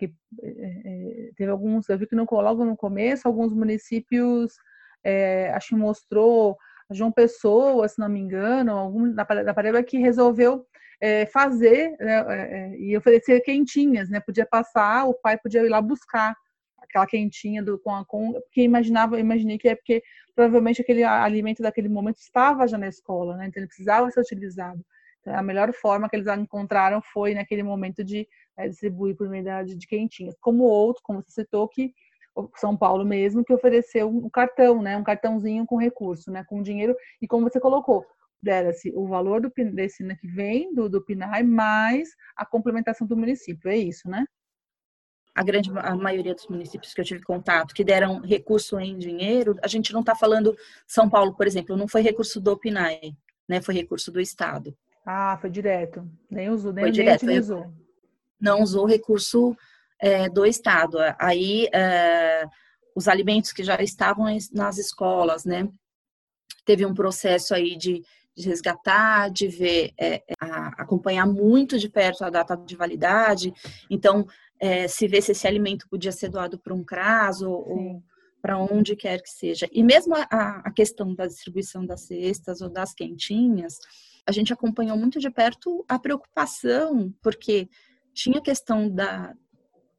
Que 0.00 0.14
é, 0.42 1.30
teve 1.36 1.50
alguns, 1.50 1.88
eu 1.88 1.98
vi 1.98 2.06
que 2.06 2.16
no, 2.16 2.26
logo 2.30 2.64
no 2.64 2.74
começo, 2.74 3.28
alguns 3.28 3.52
municípios, 3.52 4.54
é, 5.04 5.50
acho 5.50 5.68
que 5.68 5.76
mostrou 5.76 6.56
João 6.90 7.12
Pessoa, 7.12 7.86
se 7.86 7.98
não 7.98 8.08
me 8.08 8.18
engano, 8.18 8.72
algum 8.72 9.12
da 9.12 9.24
Paraíba 9.54 9.82
que 9.82 9.98
resolveu 9.98 10.66
é, 11.00 11.26
fazer 11.26 11.96
né, 12.00 12.76
e 12.78 12.96
oferecer 12.96 13.40
quentinhas, 13.42 14.08
né? 14.08 14.20
Podia 14.20 14.46
passar, 14.46 15.04
o 15.04 15.14
pai 15.14 15.38
podia 15.38 15.62
ir 15.62 15.68
lá 15.68 15.80
buscar 15.80 16.34
aquela 16.78 17.06
quentinha 17.06 17.62
do, 17.62 17.78
com 17.78 17.94
a 17.94 18.04
com, 18.04 18.32
porque 18.32 18.62
imaginava, 18.62 19.20
imaginei 19.20 19.58
que 19.58 19.68
é 19.68 19.74
porque 19.74 20.02
provavelmente 20.34 20.80
aquele 20.80 21.04
alimento 21.04 21.62
daquele 21.62 21.88
momento 21.88 22.18
estava 22.18 22.66
já 22.66 22.78
na 22.78 22.88
escola, 22.88 23.36
né? 23.36 23.46
Então 23.46 23.60
ele 23.60 23.68
precisava 23.68 24.10
ser 24.10 24.20
utilizado. 24.20 24.84
Então, 25.20 25.34
a 25.34 25.42
melhor 25.42 25.72
forma 25.72 26.08
que 26.08 26.16
eles 26.16 26.26
encontraram 26.26 27.00
foi 27.12 27.34
naquele 27.34 27.62
momento 27.62 28.02
de 28.02 28.26
é, 28.64 28.68
distribuir 28.68 29.16
por 29.16 29.28
meio 29.28 29.44
de, 29.64 29.76
de 29.76 29.86
quentinhas. 29.86 30.34
Como 30.40 30.64
outro, 30.64 31.02
como 31.04 31.22
você 31.22 31.42
citou, 31.42 31.68
que 31.68 31.92
são 32.56 32.76
Paulo 32.76 33.04
mesmo, 33.04 33.44
que 33.44 33.52
ofereceu 33.52 34.08
um 34.08 34.28
cartão, 34.30 34.80
né? 34.80 34.96
Um 34.96 35.04
cartãozinho 35.04 35.66
com 35.66 35.76
recurso, 35.76 36.30
né? 36.30 36.44
Com 36.44 36.62
dinheiro. 36.62 36.94
E 37.20 37.26
como 37.26 37.48
você 37.48 37.60
colocou, 37.60 38.06
dera-se 38.42 38.92
o 38.94 39.06
valor 39.06 39.40
do, 39.40 39.52
desse 39.72 40.02
né, 40.02 40.16
que 40.20 40.26
vem 40.26 40.72
do, 40.74 40.88
do 40.88 41.02
PNAE 41.04 41.42
mais 41.42 42.10
a 42.36 42.46
complementação 42.46 43.06
do 43.06 43.16
município. 43.16 43.70
É 43.70 43.76
isso, 43.76 44.08
né? 44.08 44.24
A 45.34 45.42
grande 45.42 45.70
a 45.78 45.94
maioria 45.94 46.34
dos 46.34 46.48
municípios 46.48 46.92
que 46.92 47.00
eu 47.00 47.04
tive 47.04 47.22
contato 47.22 47.74
que 47.74 47.84
deram 47.84 48.20
recurso 48.20 48.78
em 48.80 48.98
dinheiro, 48.98 49.56
a 49.62 49.68
gente 49.68 49.92
não 49.92 50.00
está 50.00 50.14
falando 50.14 50.56
São 50.86 51.08
Paulo, 51.08 51.36
por 51.36 51.46
exemplo, 51.46 51.76
não 51.76 51.86
foi 51.86 52.02
recurso 52.02 52.40
do 52.40 52.58
PNAE, 52.58 53.14
né? 53.48 53.60
Foi 53.60 53.74
recurso 53.74 54.10
do 54.10 54.20
Estado. 54.20 54.76
Ah, 55.06 55.38
foi 55.40 55.50
direto. 55.50 56.08
Nem 56.30 56.50
usou, 56.50 56.72
nem, 56.72 56.84
foi 56.84 56.92
direto, 56.92 57.24
nem 57.24 57.38
utilizou. 57.38 57.72
Não 58.40 58.62
usou 58.62 58.86
recurso 58.86 59.56
é, 60.00 60.28
do 60.28 60.46
Estado. 60.46 60.98
Aí, 61.18 61.68
é, 61.72 62.44
os 62.94 63.08
alimentos 63.08 63.52
que 63.52 63.62
já 63.62 63.80
estavam 63.82 64.26
nas 64.52 64.78
escolas, 64.78 65.44
né? 65.44 65.68
Teve 66.64 66.84
um 66.84 66.94
processo 66.94 67.54
aí 67.54 67.76
de, 67.76 68.02
de 68.36 68.48
resgatar, 68.48 69.30
de 69.30 69.48
ver, 69.48 69.92
é, 69.98 70.22
a, 70.40 70.82
acompanhar 70.82 71.26
muito 71.26 71.78
de 71.78 71.88
perto 71.88 72.24
a 72.24 72.30
data 72.30 72.56
de 72.56 72.76
validade. 72.76 73.52
Então, 73.88 74.26
é, 74.58 74.88
se 74.88 75.06
ver 75.06 75.22
se 75.22 75.32
esse 75.32 75.46
alimento 75.46 75.88
podia 75.88 76.12
ser 76.12 76.28
doado 76.28 76.58
para 76.58 76.74
um 76.74 76.84
CRAS 76.84 77.42
ou, 77.42 77.68
ou 77.68 78.02
para 78.40 78.58
onde 78.58 78.96
quer 78.96 79.20
que 79.22 79.30
seja. 79.30 79.68
E 79.70 79.82
mesmo 79.82 80.14
a, 80.14 80.62
a 80.64 80.70
questão 80.72 81.14
da 81.14 81.26
distribuição 81.26 81.84
das 81.84 82.02
cestas 82.02 82.60
ou 82.60 82.68
das 82.68 82.94
quentinhas, 82.94 83.78
a 84.26 84.32
gente 84.32 84.52
acompanhou 84.52 84.96
muito 84.96 85.18
de 85.18 85.30
perto 85.30 85.84
a 85.88 85.98
preocupação, 85.98 87.12
porque 87.22 87.68
tinha 88.12 88.38
a 88.38 88.42
questão 88.42 88.88
da, 88.88 89.34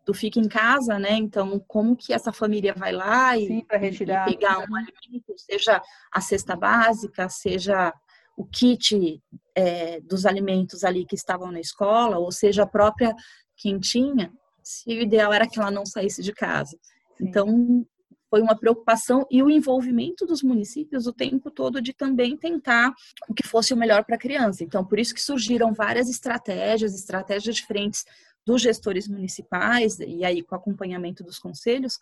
do 0.06 0.14
fica 0.14 0.40
em 0.40 0.48
casa, 0.48 0.98
né? 0.98 1.14
Então, 1.14 1.60
como 1.68 1.96
que 1.96 2.14
essa 2.14 2.32
família 2.32 2.74
vai 2.74 2.92
lá 2.92 3.38
e, 3.38 3.48
Sim, 3.48 3.66
retirar. 3.70 4.28
e 4.28 4.34
pegar 4.34 4.60
um 4.60 4.76
alimento, 4.76 5.34
seja 5.38 5.82
a 6.12 6.22
cesta 6.22 6.56
básica, 6.56 7.30
seja 7.30 7.94
o 8.36 8.46
kit 8.46 9.22
é, 9.56 10.00
dos 10.02 10.26
alimentos 10.26 10.84
ali 10.84 11.06
que 11.06 11.16
estavam 11.16 11.52
na 11.52 11.60
escola, 11.60 12.18
ou 12.18 12.32
seja 12.32 12.64
a 12.64 12.68
própria 12.68 13.14
quentinha, 13.56 14.32
se 14.64 14.90
o 14.90 15.02
ideal 15.02 15.32
era 15.32 15.48
que 15.48 15.60
ela 15.60 15.72
não 15.72 15.86
saísse 15.86 16.24
de 16.24 16.34
casa. 16.34 16.78
Sim. 17.18 17.28
Então, 17.28 17.86
foi 18.32 18.42
uma 18.42 18.56
preocupação 18.56 19.28
e 19.30 19.44
o 19.44 19.50
envolvimento 19.50 20.26
dos 20.26 20.42
municípios 20.42 21.06
o 21.06 21.12
tempo 21.12 21.52
todo 21.52 21.82
de 21.82 21.92
também 21.92 22.38
tentar 22.38 22.94
o 23.28 23.34
que 23.34 23.46
fosse 23.46 23.74
o 23.74 23.78
melhor 23.78 24.06
para 24.06 24.16
a 24.16 24.20
criança. 24.20 24.64
Então, 24.64 24.86
por 24.86 24.98
isso 24.98 25.14
que 25.14 25.22
surgiram 25.22 25.74
várias 25.74 26.10
estratégias, 26.10 26.96
estratégias 26.96 27.58
diferentes 27.58 28.06
dos 28.46 28.62
gestores 28.62 29.06
municipais 29.06 30.00
e 30.00 30.24
aí 30.24 30.42
com 30.42 30.56
acompanhamento 30.56 31.26
dos 31.26 31.38
conselhos 31.38 32.00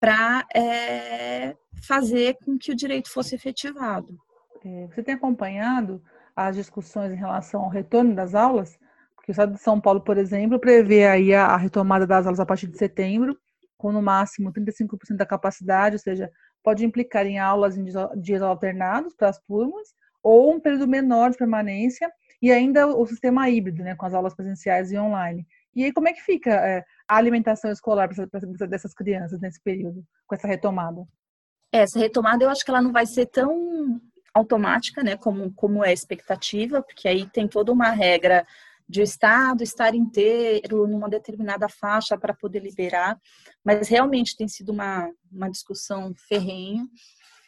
para 0.00 0.46
é, 0.54 1.54
fazer 1.82 2.38
com 2.42 2.56
que 2.56 2.72
o 2.72 2.74
direito 2.74 3.10
fosse 3.10 3.34
efetivado. 3.34 4.18
É, 4.64 4.86
você 4.86 5.02
tem 5.02 5.14
acompanhado 5.14 6.02
as 6.34 6.56
discussões 6.56 7.12
em 7.12 7.16
relação 7.16 7.60
ao 7.60 7.68
retorno 7.68 8.14
das 8.14 8.34
aulas? 8.34 8.78
Porque 9.14 9.30
o 9.30 9.32
Estado 9.32 9.52
de 9.52 9.60
São 9.60 9.78
Paulo, 9.78 10.00
por 10.00 10.16
exemplo, 10.16 10.58
prevê 10.58 11.06
aí 11.06 11.34
a 11.34 11.54
retomada 11.54 12.06
das 12.06 12.24
aulas 12.24 12.40
a 12.40 12.46
partir 12.46 12.66
de 12.66 12.78
setembro 12.78 13.38
com 13.80 13.90
no 13.90 14.02
máximo 14.02 14.52
35% 14.52 15.16
da 15.16 15.24
capacidade, 15.24 15.96
ou 15.96 15.98
seja, 15.98 16.30
pode 16.62 16.84
implicar 16.84 17.26
em 17.26 17.38
aulas 17.38 17.78
em 17.78 17.84
dias 18.20 18.42
alternados 18.42 19.14
para 19.14 19.30
as 19.30 19.40
turmas, 19.40 19.88
ou 20.22 20.54
um 20.54 20.60
período 20.60 20.86
menor 20.86 21.30
de 21.30 21.38
permanência, 21.38 22.12
e 22.42 22.52
ainda 22.52 22.86
o 22.86 23.06
sistema 23.06 23.48
híbrido, 23.48 23.82
né, 23.82 23.94
com 23.94 24.04
as 24.04 24.12
aulas 24.12 24.34
presenciais 24.34 24.92
e 24.92 24.98
online. 24.98 25.46
E 25.74 25.84
aí, 25.84 25.92
como 25.92 26.08
é 26.08 26.12
que 26.12 26.20
fica 26.20 26.50
é, 26.50 26.84
a 27.08 27.16
alimentação 27.16 27.70
escolar 27.70 28.08
dessas 28.68 28.92
crianças 28.92 29.40
nesse 29.40 29.62
período, 29.62 30.04
com 30.26 30.34
essa 30.34 30.46
retomada? 30.46 31.06
Essa 31.72 31.98
retomada, 31.98 32.44
eu 32.44 32.50
acho 32.50 32.62
que 32.62 32.70
ela 32.70 32.82
não 32.82 32.92
vai 32.92 33.06
ser 33.06 33.26
tão 33.26 33.98
automática, 34.34 35.02
né, 35.02 35.16
como, 35.16 35.52
como 35.54 35.82
é 35.82 35.88
a 35.88 35.92
expectativa, 35.92 36.82
porque 36.82 37.08
aí 37.08 37.26
tem 37.30 37.48
toda 37.48 37.72
uma 37.72 37.90
regra 37.90 38.46
de 38.90 39.00
o 39.00 39.04
Estado 39.04 39.62
estar 39.62 39.94
inteiro 39.94 40.84
numa 40.88 41.08
determinada 41.08 41.68
faixa 41.68 42.18
para 42.18 42.34
poder 42.34 42.60
liberar, 42.60 43.16
mas 43.64 43.88
realmente 43.88 44.36
tem 44.36 44.48
sido 44.48 44.72
uma, 44.72 45.08
uma 45.30 45.48
discussão 45.48 46.12
ferrenha. 46.26 46.84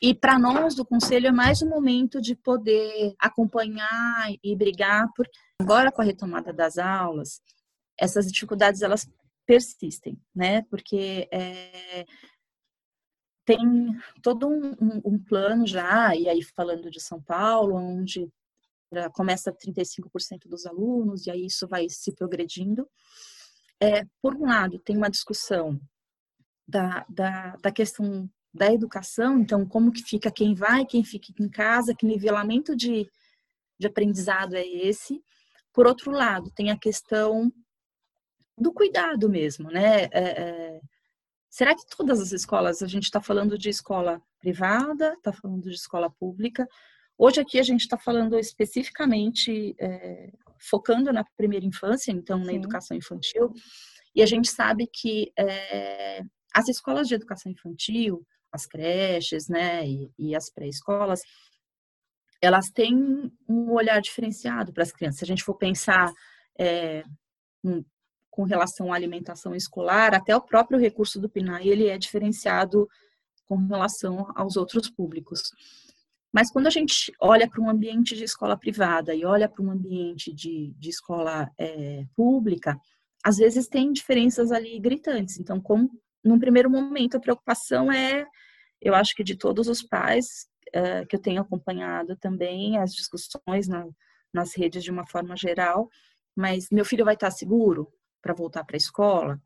E 0.01 0.15
para 0.15 0.39
nós 0.39 0.77
do 0.77 0.85
Conselho 0.85 1.27
é 1.27 1.33
mais 1.33 1.61
um 1.61 1.69
momento 1.69 2.21
de 2.21 2.37
poder 2.37 3.13
acompanhar 3.19 4.29
e 4.43 4.55
brigar, 4.55 5.09
porque 5.17 5.37
agora 5.61 5.91
com 5.91 6.01
a 6.01 6.05
retomada 6.05 6.53
das 6.53 6.79
aulas, 6.79 7.41
essas 7.99 8.31
dificuldades 8.31 8.81
elas 8.83 9.11
persistem, 9.45 10.17
né? 10.33 10.63
Porque 10.71 11.29
é, 11.33 12.05
tem 13.45 13.59
todo 14.23 14.47
um, 14.47 14.71
um, 14.81 15.01
um, 15.05 15.19
plano 15.19 15.67
já, 15.67 16.15
e 16.15 16.29
aí 16.29 16.41
falando 16.41 16.89
de 16.89 17.01
São 17.01 17.21
Paulo, 17.21 17.75
onde 17.75 18.31
começa 19.15 19.53
35% 19.53 20.49
dos 20.49 20.67
alunos, 20.67 21.27
e 21.27 21.31
aí 21.31 21.47
isso 21.47 21.67
vai 21.67 21.89
se 21.89 22.13
progredindo. 22.15 22.89
É, 23.81 24.05
por 24.21 24.35
um 24.37 24.47
lado, 24.47 24.79
tem 24.79 24.97
uma 24.97 25.11
discussão 25.11 25.81
da, 26.67 27.05
da, 27.09 27.57
da 27.57 27.73
questão 27.73 28.31
da 28.55 28.73
educação, 28.73 29.41
então 29.41 29.67
como 29.67 29.91
que 29.91 30.03
fica 30.03 30.31
quem 30.31 30.55
vai, 30.55 30.85
quem 30.85 31.03
fica 31.03 31.33
em 31.41 31.49
casa, 31.49 31.95
que 31.95 32.07
nivelamento 32.07 32.77
de, 32.77 33.11
de 33.79 33.87
aprendizado 33.87 34.55
é 34.55 34.67
esse. 34.67 35.23
Por 35.73 35.87
outro 35.87 36.11
lado, 36.11 36.51
tem 36.55 36.71
a 36.71 36.79
questão 36.79 37.51
do 38.59 38.73
cuidado 38.73 39.29
mesmo, 39.29 39.71
né? 39.71 40.05
É, 40.05 40.11
é, 40.13 40.81
será 41.49 41.75
que 41.75 41.87
todas 41.97 42.21
as 42.21 42.33
escolas, 42.33 42.83
a 42.83 42.87
gente 42.87 43.05
está 43.05 43.21
falando 43.21 43.57
de 43.57 43.71
escola 43.71 44.23
privada, 44.39 45.15
está 45.15 45.33
falando 45.33 45.63
de 45.63 45.75
escola 45.75 46.11
pública, 46.11 46.69
Hoje 47.25 47.41
aqui 47.41 47.61
a 47.61 47.63
gente 47.63 47.83
está 47.83 47.97
falando 47.97 48.37
especificamente, 48.37 49.77
é, 49.79 50.33
focando 50.59 51.13
na 51.13 51.23
primeira 51.37 51.65
infância, 51.65 52.11
então 52.11 52.37
na 52.37 52.47
Sim. 52.47 52.57
educação 52.57 52.97
infantil, 52.97 53.53
e 54.13 54.25
a 54.25 54.27
gente 54.27 54.51
sabe 54.51 54.89
que 54.93 55.33
é, 55.39 56.21
as 56.53 56.67
escolas 56.69 57.07
de 57.07 57.15
educação 57.15 57.53
infantil, 57.53 58.27
as 58.51 58.67
creches, 58.67 59.47
né, 59.47 59.87
e, 59.87 60.11
e 60.19 60.35
as 60.35 60.51
pré-escolas, 60.51 61.21
elas 62.41 62.71
têm 62.71 63.33
um 63.49 63.71
olhar 63.71 64.01
diferenciado 64.01 64.73
para 64.73 64.83
as 64.83 64.91
crianças. 64.91 65.21
Se 65.21 65.25
a 65.25 65.29
gente 65.29 65.45
for 65.45 65.55
pensar 65.55 66.13
é, 66.59 67.05
um, 67.63 67.85
com 68.31 68.43
relação 68.43 68.93
à 68.93 68.97
alimentação 68.97 69.55
escolar, 69.55 70.13
até 70.13 70.35
o 70.35 70.43
próprio 70.43 70.77
recurso 70.77 71.21
do 71.21 71.31
PNAE, 71.31 71.69
ele 71.69 71.87
é 71.87 71.97
diferenciado 71.97 72.89
com 73.47 73.55
relação 73.69 74.27
aos 74.35 74.57
outros 74.57 74.91
públicos. 74.91 75.53
Mas 76.33 76.51
quando 76.51 76.67
a 76.67 76.71
gente 76.71 77.13
olha 77.21 77.49
para 77.49 77.61
um 77.61 77.69
ambiente 77.69 78.17
de 78.17 78.25
escola 78.25 78.57
privada 78.57 79.15
e 79.15 79.25
olha 79.25 79.49
para 79.49 79.63
um 79.63 79.71
ambiente 79.71 80.33
de, 80.33 80.73
de 80.79 80.89
escola 80.89 81.51
é, 81.59 82.07
pública, 82.17 82.81
às 83.23 83.37
vezes 83.37 83.69
tem 83.69 83.93
diferenças 83.93 84.51
ali 84.51 84.81
gritantes. 84.81 85.39
Então, 85.39 85.61
como 85.61 85.91
num 86.25 86.39
primeiro 86.39 86.71
momento 86.71 87.17
a 87.17 87.21
preocupação 87.21 87.93
é, 87.93 88.27
eu 88.81 88.95
acho 88.95 89.15
que 89.15 89.23
de 89.23 89.37
todos 89.37 89.69
os 89.69 89.83
pais 89.83 90.49
é, 90.73 91.05
que 91.05 91.17
eu 91.17 91.21
tenho 91.21 91.43
acompanhado 91.43 92.17
também 92.17 92.79
as 92.79 92.93
discussões 92.95 93.69
na, 93.69 93.87
nas 94.33 94.57
redes 94.57 94.83
de 94.83 94.91
uma 94.91 95.07
forma 95.07 95.37
geral, 95.37 95.89
mas 96.35 96.69
meu 96.71 96.85
filho 96.85 97.05
vai 97.05 97.15
estar 97.15 97.31
seguro 97.31 97.93
para 98.23 98.33
voltar 98.35 98.65
para 98.65 98.77
a 98.77 98.79
escola? 98.79 99.41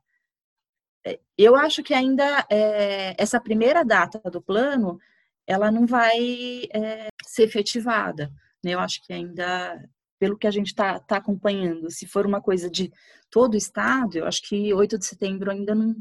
É, 1.04 1.18
eu 1.36 1.56
acho 1.56 1.82
que 1.82 1.92
ainda 1.92 2.46
é, 2.50 3.20
essa 3.20 3.40
primeira 3.40 3.84
data 3.84 4.20
do 4.30 4.40
plano 4.40 4.98
ela 5.46 5.70
não 5.70 5.86
vai 5.86 6.66
é, 6.74 7.08
ser 7.26 7.44
efetivada. 7.44 8.30
Né? 8.64 8.72
Eu 8.74 8.80
acho 8.80 9.00
que 9.02 9.12
ainda, 9.12 9.80
pelo 10.18 10.36
que 10.36 10.46
a 10.46 10.50
gente 10.50 10.68
está 10.68 10.98
tá 10.98 11.18
acompanhando, 11.18 11.90
se 11.90 12.06
for 12.06 12.26
uma 12.26 12.40
coisa 12.40 12.68
de 12.68 12.90
todo 13.30 13.54
o 13.54 13.58
Estado, 13.58 14.18
eu 14.18 14.26
acho 14.26 14.42
que 14.42 14.72
8 14.74 14.98
de 14.98 15.06
setembro 15.06 15.50
ainda 15.50 15.74
não, 15.74 15.94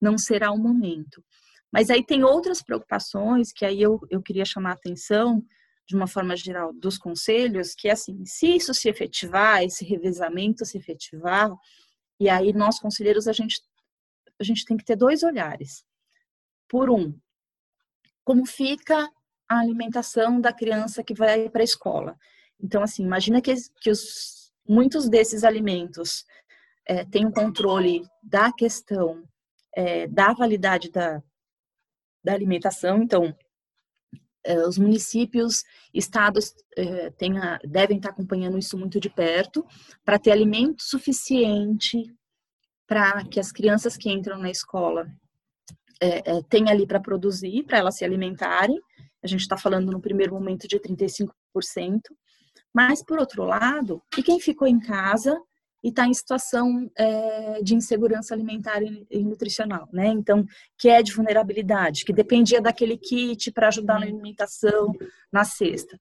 não 0.00 0.18
será 0.18 0.50
o 0.50 0.58
momento. 0.58 1.24
Mas 1.72 1.88
aí 1.88 2.04
tem 2.04 2.24
outras 2.24 2.62
preocupações 2.62 3.52
que 3.52 3.64
aí 3.64 3.80
eu, 3.80 4.00
eu 4.10 4.20
queria 4.20 4.44
chamar 4.44 4.70
a 4.70 4.74
atenção, 4.74 5.44
de 5.86 5.96
uma 5.96 6.06
forma 6.06 6.36
geral, 6.36 6.72
dos 6.72 6.98
conselhos, 6.98 7.74
que 7.74 7.88
é 7.88 7.92
assim, 7.92 8.24
se 8.24 8.56
isso 8.56 8.72
se 8.72 8.88
efetivar, 8.88 9.62
esse 9.62 9.84
revezamento 9.84 10.64
se 10.64 10.78
efetivar, 10.78 11.50
e 12.20 12.28
aí 12.28 12.52
nós, 12.52 12.78
conselheiros, 12.78 13.26
a 13.26 13.32
gente, 13.32 13.60
a 14.38 14.44
gente 14.44 14.64
tem 14.64 14.76
que 14.76 14.84
ter 14.84 14.94
dois 14.94 15.22
olhares. 15.22 15.84
Por 16.68 16.90
um, 16.90 17.18
como 18.24 18.46
fica 18.46 19.08
a 19.48 19.58
alimentação 19.58 20.40
da 20.40 20.52
criança 20.52 21.02
que 21.02 21.14
vai 21.14 21.48
para 21.48 21.62
a 21.62 21.64
escola. 21.64 22.16
Então, 22.62 22.82
assim, 22.82 23.02
imagina 23.02 23.40
que, 23.40 23.54
que 23.80 23.90
os, 23.90 24.52
muitos 24.68 25.08
desses 25.08 25.42
alimentos 25.42 26.24
é, 26.86 27.04
têm 27.04 27.26
um 27.26 27.32
controle 27.32 28.06
da 28.22 28.52
questão 28.52 29.24
é, 29.74 30.06
da 30.06 30.32
validade 30.32 30.90
da, 30.90 31.22
da 32.22 32.32
alimentação. 32.32 33.02
Então, 33.02 33.34
é, 34.44 34.66
os 34.66 34.78
municípios, 34.78 35.64
estados 35.92 36.54
é, 36.76 37.08
a, 37.08 37.58
devem 37.66 37.96
estar 37.96 38.10
acompanhando 38.10 38.58
isso 38.58 38.78
muito 38.78 38.98
de 39.00 39.10
perto 39.10 39.66
para 40.04 40.18
ter 40.18 40.30
alimento 40.30 40.82
suficiente 40.82 42.14
para 42.86 43.24
que 43.24 43.38
as 43.38 43.52
crianças 43.52 43.96
que 43.96 44.10
entram 44.10 44.38
na 44.38 44.50
escola 44.50 45.06
é, 46.00 46.38
é, 46.38 46.42
tem 46.48 46.70
ali 46.70 46.86
para 46.86 47.00
produzir, 47.00 47.64
para 47.64 47.78
elas 47.78 47.96
se 47.96 48.04
alimentarem. 48.04 48.80
A 49.22 49.26
gente 49.26 49.40
está 49.40 49.56
falando 49.56 49.92
no 49.92 50.00
primeiro 50.00 50.34
momento 50.34 50.66
de 50.66 50.78
35%. 50.78 51.30
Mas, 52.74 53.04
por 53.04 53.18
outro 53.18 53.44
lado, 53.44 54.02
e 54.16 54.22
quem 54.22 54.40
ficou 54.40 54.66
em 54.66 54.78
casa 54.78 55.36
e 55.82 55.88
está 55.88 56.06
em 56.06 56.14
situação 56.14 56.90
é, 56.96 57.62
de 57.62 57.74
insegurança 57.74 58.34
alimentar 58.34 58.82
e 58.82 59.24
nutricional, 59.24 59.88
né? 59.92 60.08
Então, 60.08 60.44
que 60.78 60.88
é 60.88 61.02
de 61.02 61.12
vulnerabilidade, 61.12 62.04
que 62.04 62.12
dependia 62.12 62.60
daquele 62.60 62.98
kit 62.98 63.50
para 63.50 63.68
ajudar 63.68 63.98
na 63.98 64.06
alimentação, 64.06 64.92
na 65.32 65.42
cesta. 65.42 65.98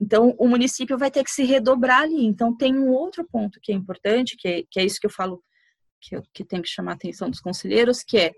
Então, 0.00 0.34
o 0.38 0.46
município 0.46 0.96
vai 0.96 1.10
ter 1.10 1.24
que 1.24 1.30
se 1.30 1.42
redobrar 1.44 2.02
ali. 2.02 2.24
Então, 2.24 2.56
tem 2.56 2.78
um 2.78 2.90
outro 2.90 3.26
ponto 3.26 3.58
que 3.60 3.72
é 3.72 3.74
importante, 3.74 4.36
que 4.36 4.48
é, 4.48 4.62
que 4.70 4.78
é 4.78 4.84
isso 4.84 5.00
que 5.00 5.06
eu 5.06 5.10
falo 5.10 5.42
que, 6.00 6.20
que 6.32 6.44
tem 6.44 6.62
que 6.62 6.68
chamar 6.68 6.92
a 6.92 6.94
atenção 6.94 7.28
dos 7.28 7.40
conselheiros, 7.40 8.02
que 8.02 8.18
é 8.18 8.32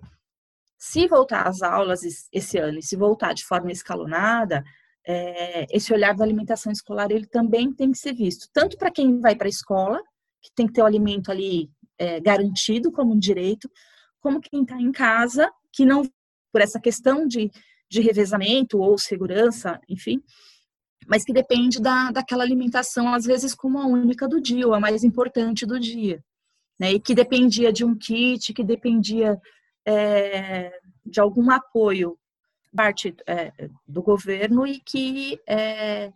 se 0.78 1.08
voltar 1.08 1.48
às 1.48 1.60
aulas 1.60 2.00
esse 2.32 2.56
ano 2.56 2.78
e 2.78 2.82
se 2.82 2.96
voltar 2.96 3.32
de 3.32 3.44
forma 3.44 3.72
escalonada, 3.72 4.62
é, 5.04 5.66
esse 5.70 5.92
olhar 5.92 6.14
da 6.14 6.22
alimentação 6.22 6.70
escolar 6.70 7.10
ele 7.10 7.26
também 7.26 7.72
tem 7.72 7.90
que 7.90 7.98
ser 7.98 8.14
visto, 8.14 8.46
tanto 8.52 8.76
para 8.76 8.90
quem 8.90 9.20
vai 9.20 9.34
para 9.34 9.48
a 9.48 9.50
escola, 9.50 10.00
que 10.40 10.50
tem 10.54 10.66
que 10.66 10.72
ter 10.74 10.82
o 10.82 10.86
alimento 10.86 11.30
ali 11.30 11.68
é, 11.98 12.20
garantido 12.20 12.92
como 12.92 13.12
um 13.12 13.18
direito, 13.18 13.68
como 14.20 14.40
quem 14.40 14.62
está 14.62 14.80
em 14.80 14.92
casa, 14.92 15.50
que 15.72 15.84
não, 15.84 16.02
por 16.52 16.60
essa 16.60 16.80
questão 16.80 17.26
de, 17.26 17.50
de 17.90 18.00
revezamento 18.00 18.78
ou 18.78 18.96
segurança, 18.98 19.80
enfim, 19.88 20.22
mas 21.08 21.24
que 21.24 21.32
depende 21.32 21.80
da, 21.80 22.10
daquela 22.10 22.44
alimentação, 22.44 23.12
às 23.12 23.24
vezes 23.24 23.54
como 23.54 23.78
a 23.78 23.86
única 23.86 24.28
do 24.28 24.40
dia, 24.40 24.66
ou 24.66 24.74
a 24.74 24.80
mais 24.80 25.02
importante 25.02 25.66
do 25.66 25.80
dia, 25.80 26.22
né? 26.78 26.92
E 26.92 27.00
que 27.00 27.14
dependia 27.14 27.72
de 27.72 27.84
um 27.84 27.96
kit, 27.96 28.52
que 28.52 28.62
dependia 28.62 29.40
é, 29.88 30.79
de 31.07 31.18
algum 31.18 31.51
apoio 31.51 32.18
parte 32.77 33.16
é, 33.27 33.70
do 33.87 34.03
governo 34.03 34.66
e 34.66 34.79
que 34.79 35.40
é, 35.46 36.12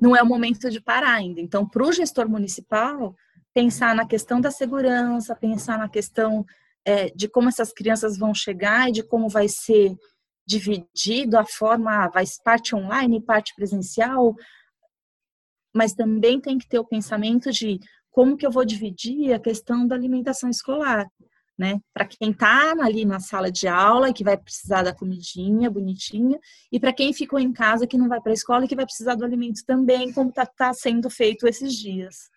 não 0.00 0.16
é 0.16 0.22
o 0.22 0.26
momento 0.26 0.68
de 0.68 0.80
parar 0.80 1.14
ainda. 1.14 1.40
Então, 1.40 1.66
para 1.66 1.86
o 1.86 1.92
gestor 1.92 2.28
municipal, 2.28 3.14
pensar 3.54 3.94
na 3.94 4.04
questão 4.04 4.40
da 4.40 4.50
segurança, 4.50 5.36
pensar 5.36 5.78
na 5.78 5.88
questão 5.88 6.44
é, 6.84 7.10
de 7.10 7.28
como 7.28 7.48
essas 7.48 7.72
crianças 7.72 8.18
vão 8.18 8.34
chegar 8.34 8.88
e 8.88 8.92
de 8.92 9.04
como 9.04 9.28
vai 9.28 9.46
ser 9.46 9.96
dividido 10.44 11.38
a 11.38 11.44
forma, 11.44 12.08
vai 12.08 12.24
parte 12.44 12.74
online, 12.74 13.22
parte 13.22 13.54
presencial, 13.54 14.34
mas 15.72 15.94
também 15.94 16.40
tem 16.40 16.58
que 16.58 16.68
ter 16.68 16.80
o 16.80 16.84
pensamento 16.84 17.52
de 17.52 17.78
como 18.10 18.36
que 18.36 18.44
eu 18.44 18.50
vou 18.50 18.64
dividir 18.64 19.32
a 19.32 19.38
questão 19.38 19.86
da 19.86 19.94
alimentação 19.94 20.50
escolar, 20.50 21.06
né? 21.58 21.80
Para 21.92 22.06
quem 22.06 22.30
está 22.30 22.72
ali 22.72 23.04
na 23.04 23.20
sala 23.20 23.50
de 23.50 23.68
aula 23.68 24.08
e 24.08 24.12
que 24.12 24.24
vai 24.24 24.36
precisar 24.36 24.82
da 24.82 24.94
comidinha 24.94 25.70
bonitinha, 25.70 26.38
e 26.70 26.80
para 26.80 26.92
quem 26.92 27.12
ficou 27.12 27.38
em 27.38 27.52
casa 27.52 27.86
que 27.86 27.98
não 27.98 28.08
vai 28.08 28.20
para 28.20 28.32
a 28.32 28.34
escola 28.34 28.64
e 28.64 28.68
que 28.68 28.76
vai 28.76 28.84
precisar 28.84 29.14
do 29.14 29.24
alimento 29.24 29.64
também, 29.66 30.12
como 30.12 30.30
está 30.30 30.46
tá 30.46 30.72
sendo 30.72 31.08
feito 31.10 31.46
esses 31.46 31.74
dias. 31.74 32.30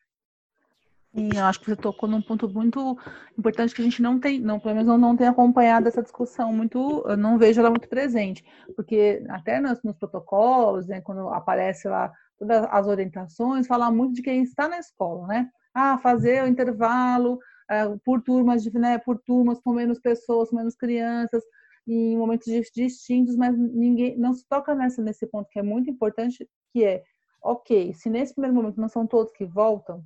Sim, 1.15 1.29
eu 1.33 1.45
acho 1.45 1.61
que 1.61 1.67
você 1.67 1.77
tocou 1.77 2.09
num 2.09 2.21
ponto 2.21 2.49
muito 2.49 2.97
importante 3.39 3.73
que 3.73 3.81
a 3.81 3.85
gente 3.85 4.01
não 4.01 4.19
tem, 4.19 4.37
não, 4.41 4.59
pelo 4.59 4.75
menos 4.75 4.89
eu 4.89 4.97
não 4.97 5.15
tenho 5.15 5.31
acompanhado 5.31 5.87
essa 5.87 6.03
discussão 6.03 6.51
muito, 6.51 7.05
eu 7.07 7.15
não 7.15 7.37
vejo 7.37 7.61
ela 7.61 7.69
muito 7.69 7.87
presente, 7.87 8.43
porque 8.75 9.23
até 9.29 9.61
nos, 9.61 9.81
nos 9.81 9.95
protocolos, 9.95 10.87
né, 10.87 10.99
quando 10.99 11.29
aparece 11.29 11.87
lá 11.87 12.11
todas 12.37 12.67
as 12.69 12.85
orientações, 12.85 13.65
fala 13.65 13.89
muito 13.89 14.15
de 14.15 14.21
quem 14.21 14.43
está 14.43 14.67
na 14.67 14.77
escola, 14.77 15.25
né? 15.27 15.49
Ah, 15.73 15.97
fazer 15.97 16.43
o 16.43 16.47
intervalo 16.47 17.39
é, 17.69 17.85
por 18.03 18.21
turmas, 18.21 18.65
né, 18.73 18.97
por 18.97 19.19
turmas 19.19 19.59
com 19.59 19.73
menos 19.73 19.99
pessoas, 19.99 20.51
menos 20.51 20.75
crianças, 20.75 21.43
em 21.87 22.17
momentos 22.17 22.47
distintos, 22.73 23.35
mas 23.35 23.57
ninguém 23.57 24.17
não 24.17 24.33
se 24.33 24.45
toca 24.47 24.73
nessa 24.73 25.01
nesse 25.01 25.27
ponto 25.27 25.49
que 25.49 25.59
é 25.59 25.63
muito 25.63 25.89
importante, 25.89 26.49
que 26.73 26.83
é, 26.83 27.03
ok, 27.41 27.93
se 27.93 28.09
nesse 28.09 28.33
primeiro 28.33 28.55
momento 28.55 28.79
não 28.81 28.89
são 28.89 29.05
todos 29.05 29.31
que 29.31 29.45
voltam, 29.45 30.03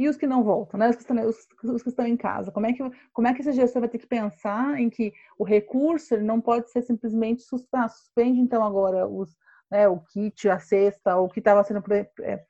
e 0.00 0.08
os 0.08 0.16
que 0.16 0.26
não 0.26 0.42
voltam, 0.42 0.80
né? 0.80 0.88
Os 0.88 0.96
que, 0.96 1.02
estão, 1.02 1.16
os, 1.26 1.46
os 1.62 1.82
que 1.82 1.90
estão 1.90 2.06
em 2.06 2.16
casa. 2.16 2.50
Como 2.50 2.64
é, 2.64 2.72
que, 2.72 2.82
como 3.12 3.28
é 3.28 3.34
que 3.34 3.42
esse 3.42 3.52
gestor 3.52 3.80
vai 3.80 3.88
ter 3.88 3.98
que 3.98 4.06
pensar 4.06 4.80
em 4.80 4.88
que 4.88 5.12
o 5.38 5.44
recurso 5.44 6.14
ele 6.14 6.22
não 6.24 6.40
pode 6.40 6.70
ser 6.70 6.80
simplesmente 6.80 7.42
suspenso? 7.42 7.84
Ah, 7.84 7.88
suspende, 7.88 8.40
então, 8.40 8.64
agora 8.64 9.06
os, 9.06 9.36
né, 9.70 9.86
o 9.88 10.00
kit, 10.00 10.48
a 10.48 10.58
cesta, 10.58 11.18
o 11.18 11.28
que 11.28 11.40
estava 11.40 11.62
sendo 11.64 11.82
é, 12.22 12.42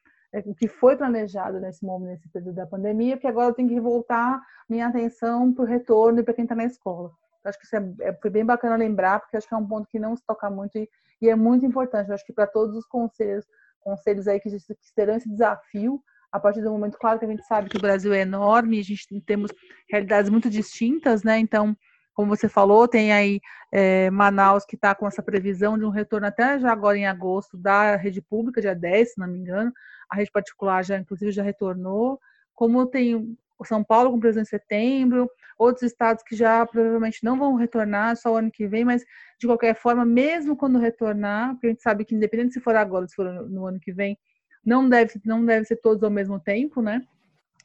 o 0.45 0.55
que 0.55 0.69
foi 0.69 0.97
planejado 0.97 1.59
nesse 1.59 1.85
momento, 1.85 2.11
nesse 2.11 2.29
período 2.29 2.55
da 2.55 2.67
pandemia, 2.67 3.19
que 3.19 3.27
agora 3.27 3.49
eu 3.49 3.55
tenho 3.55 3.69
que 3.69 3.81
voltar 3.81 4.41
minha 4.69 4.87
atenção 4.87 5.53
para 5.53 5.65
o 5.65 5.67
retorno 5.67 6.21
e 6.21 6.23
para 6.23 6.35
quem 6.35 6.45
está 6.45 6.55
na 6.55 6.65
escola. 6.65 7.11
Eu 7.45 7.49
acho 7.49 7.59
que 7.59 7.65
isso 7.65 7.77
é, 7.77 7.95
é, 8.01 8.13
foi 8.15 8.31
bem 8.31 8.45
bacana 8.45 8.77
lembrar, 8.77 9.21
porque 9.21 9.37
acho 9.37 9.49
que 9.49 9.55
é 9.55 9.57
um 9.57 9.67
ponto 9.67 9.89
que 9.89 9.99
não 9.99 10.15
se 10.17 10.25
toca 10.25 10.49
muito 10.51 10.77
e, 10.79 10.89
e 11.21 11.29
é 11.29 11.35
muito 11.35 11.67
importante. 11.67 12.09
Eu 12.09 12.15
acho 12.15 12.25
que 12.25 12.33
para 12.33 12.47
todos 12.47 12.77
os 12.77 12.87
conselhos, 12.87 13.45
conselhos 13.81 14.29
aí 14.29 14.39
que, 14.39 14.51
que 14.51 14.95
terão 14.95 15.17
esse 15.17 15.29
desafio, 15.29 16.01
a 16.31 16.39
partir 16.39 16.63
do 16.63 16.71
momento, 16.71 16.99
claro 16.99 17.19
que 17.19 17.25
a 17.25 17.29
gente 17.29 17.45
sabe 17.45 17.69
que 17.69 17.77
o 17.77 17.81
Brasil 17.81 18.13
é 18.13 18.21
enorme, 18.21 18.79
a 18.79 18.85
gente 18.85 19.21
temos 19.23 19.51
realidades 19.91 20.31
muito 20.31 20.49
distintas, 20.49 21.25
né? 21.25 21.39
Então, 21.39 21.77
como 22.15 22.37
você 22.37 22.49
falou, 22.49 22.87
tem 22.87 23.13
aí 23.13 23.41
é, 23.73 24.11
Manaus 24.11 24.65
que 24.65 24.77
está 24.77 24.95
com 24.95 25.07
essa 25.07 25.23
previsão 25.23 25.79
de 25.79 25.85
um 25.85 25.91
retorno 25.91 26.27
até 26.27 26.59
já 26.59 26.71
agora 26.71 26.97
em 26.97 27.07
agosto 27.07 27.57
da 27.57 27.97
rede 27.97 28.21
pública, 28.21 28.61
dia 28.61 28.75
10, 28.75 29.13
se 29.13 29.19
não 29.19 29.27
me 29.27 29.39
engano. 29.39 29.73
A 30.11 30.17
rede 30.17 30.31
particular 30.31 30.85
já, 30.85 30.99
inclusive, 30.99 31.31
já 31.33 31.43
retornou. 31.43 32.21
Como 32.55 32.87
tem 32.87 33.37
o 33.59 33.65
São 33.65 33.85
Paulo 33.85 34.11
com 34.11 34.19
previsão 34.19 34.43
em 34.43 34.47
setembro, 34.47 35.31
outros 35.59 35.83
estados 35.83 36.23
que 36.23 36.35
já 36.35 36.65
provavelmente 36.65 37.23
não 37.23 37.39
vão 37.39 37.55
retornar 37.55 38.17
só 38.17 38.33
o 38.33 38.37
ano 38.37 38.51
que 38.51 38.67
vem, 38.67 38.85
mas 38.85 39.05
de 39.39 39.47
qualquer 39.47 39.75
forma, 39.75 40.05
mesmo 40.05 40.57
quando 40.57 40.79
retornar, 40.79 41.53
porque 41.53 41.67
a 41.67 41.71
gente 41.71 41.83
sabe 41.83 42.05
que 42.05 42.15
independente 42.15 42.55
se 42.55 42.61
for 42.61 42.75
agora, 42.75 43.07
se 43.07 43.15
for 43.15 43.27
no 43.49 43.67
ano 43.67 43.79
que 43.79 43.93
vem, 43.93 44.19
não 44.65 44.89
deve, 44.89 45.21
não 45.25 45.45
deve 45.45 45.67
ser 45.67 45.77
todos 45.77 46.03
ao 46.03 46.11
mesmo 46.11 46.41
tempo, 46.41 46.81
né? 46.81 47.03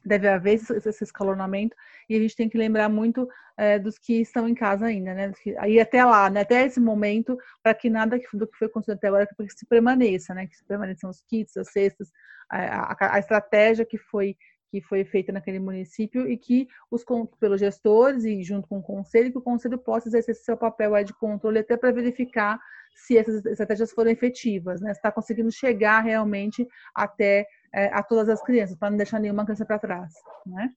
Deve 0.06 0.28
haver 0.28 0.54
esse, 0.54 1.04
escalonamento 1.04 1.76
e 2.08 2.16
a 2.16 2.20
gente 2.20 2.36
tem 2.36 2.48
que 2.48 2.56
lembrar 2.56 2.88
muito 2.88 3.28
é, 3.56 3.78
dos 3.78 3.98
que 3.98 4.20
estão 4.20 4.48
em 4.48 4.54
casa 4.54 4.86
ainda, 4.86 5.12
né? 5.14 5.32
Aí 5.58 5.80
até 5.80 6.04
lá, 6.04 6.30
né? 6.30 6.42
Até 6.42 6.64
esse 6.64 6.80
momento, 6.80 7.36
para 7.62 7.74
que 7.74 7.90
nada 7.90 8.18
do 8.32 8.46
que 8.46 8.58
foi 8.58 8.68
construído 8.68 8.98
até 8.98 9.08
agora 9.08 9.26
que 9.26 9.48
se 9.50 9.66
permaneça, 9.66 10.34
né? 10.34 10.46
Que 10.46 10.56
se 10.56 10.64
permaneçam 10.64 11.10
os 11.10 11.20
kits, 11.22 11.56
as 11.56 11.72
cestas, 11.72 12.10
a, 12.48 12.92
a, 12.92 13.14
a 13.16 13.18
estratégia 13.18 13.84
que 13.84 13.98
foi 13.98 14.36
que 14.68 14.80
foi 14.80 15.04
feita 15.04 15.32
naquele 15.32 15.60
município 15.60 16.28
e 16.28 16.36
que 16.36 16.66
os 16.90 17.04
pelos 17.38 17.60
gestores 17.60 18.24
e 18.24 18.42
junto 18.42 18.68
com 18.68 18.78
o 18.78 18.82
conselho 18.82 19.30
que 19.30 19.38
o 19.38 19.42
conselho 19.42 19.78
possa 19.78 20.08
exercer 20.08 20.34
seu 20.34 20.56
papel 20.56 20.92
de 21.04 21.14
controle 21.14 21.60
até 21.60 21.76
para 21.76 21.92
verificar 21.92 22.58
se 22.96 23.16
essas 23.16 23.44
estratégias 23.44 23.92
foram 23.92 24.10
efetivas, 24.10 24.80
né? 24.80 24.90
Está 24.90 25.12
conseguindo 25.12 25.52
chegar 25.52 26.00
realmente 26.00 26.66
até 26.94 27.46
é, 27.76 27.92
a 27.92 28.02
todas 28.02 28.28
as 28.30 28.42
crianças, 28.42 28.74
para 28.74 28.88
não 28.88 28.96
deixar 28.96 29.20
nenhuma 29.20 29.44
criança 29.44 29.66
para 29.66 29.78
trás, 29.78 30.14
né? 30.46 30.72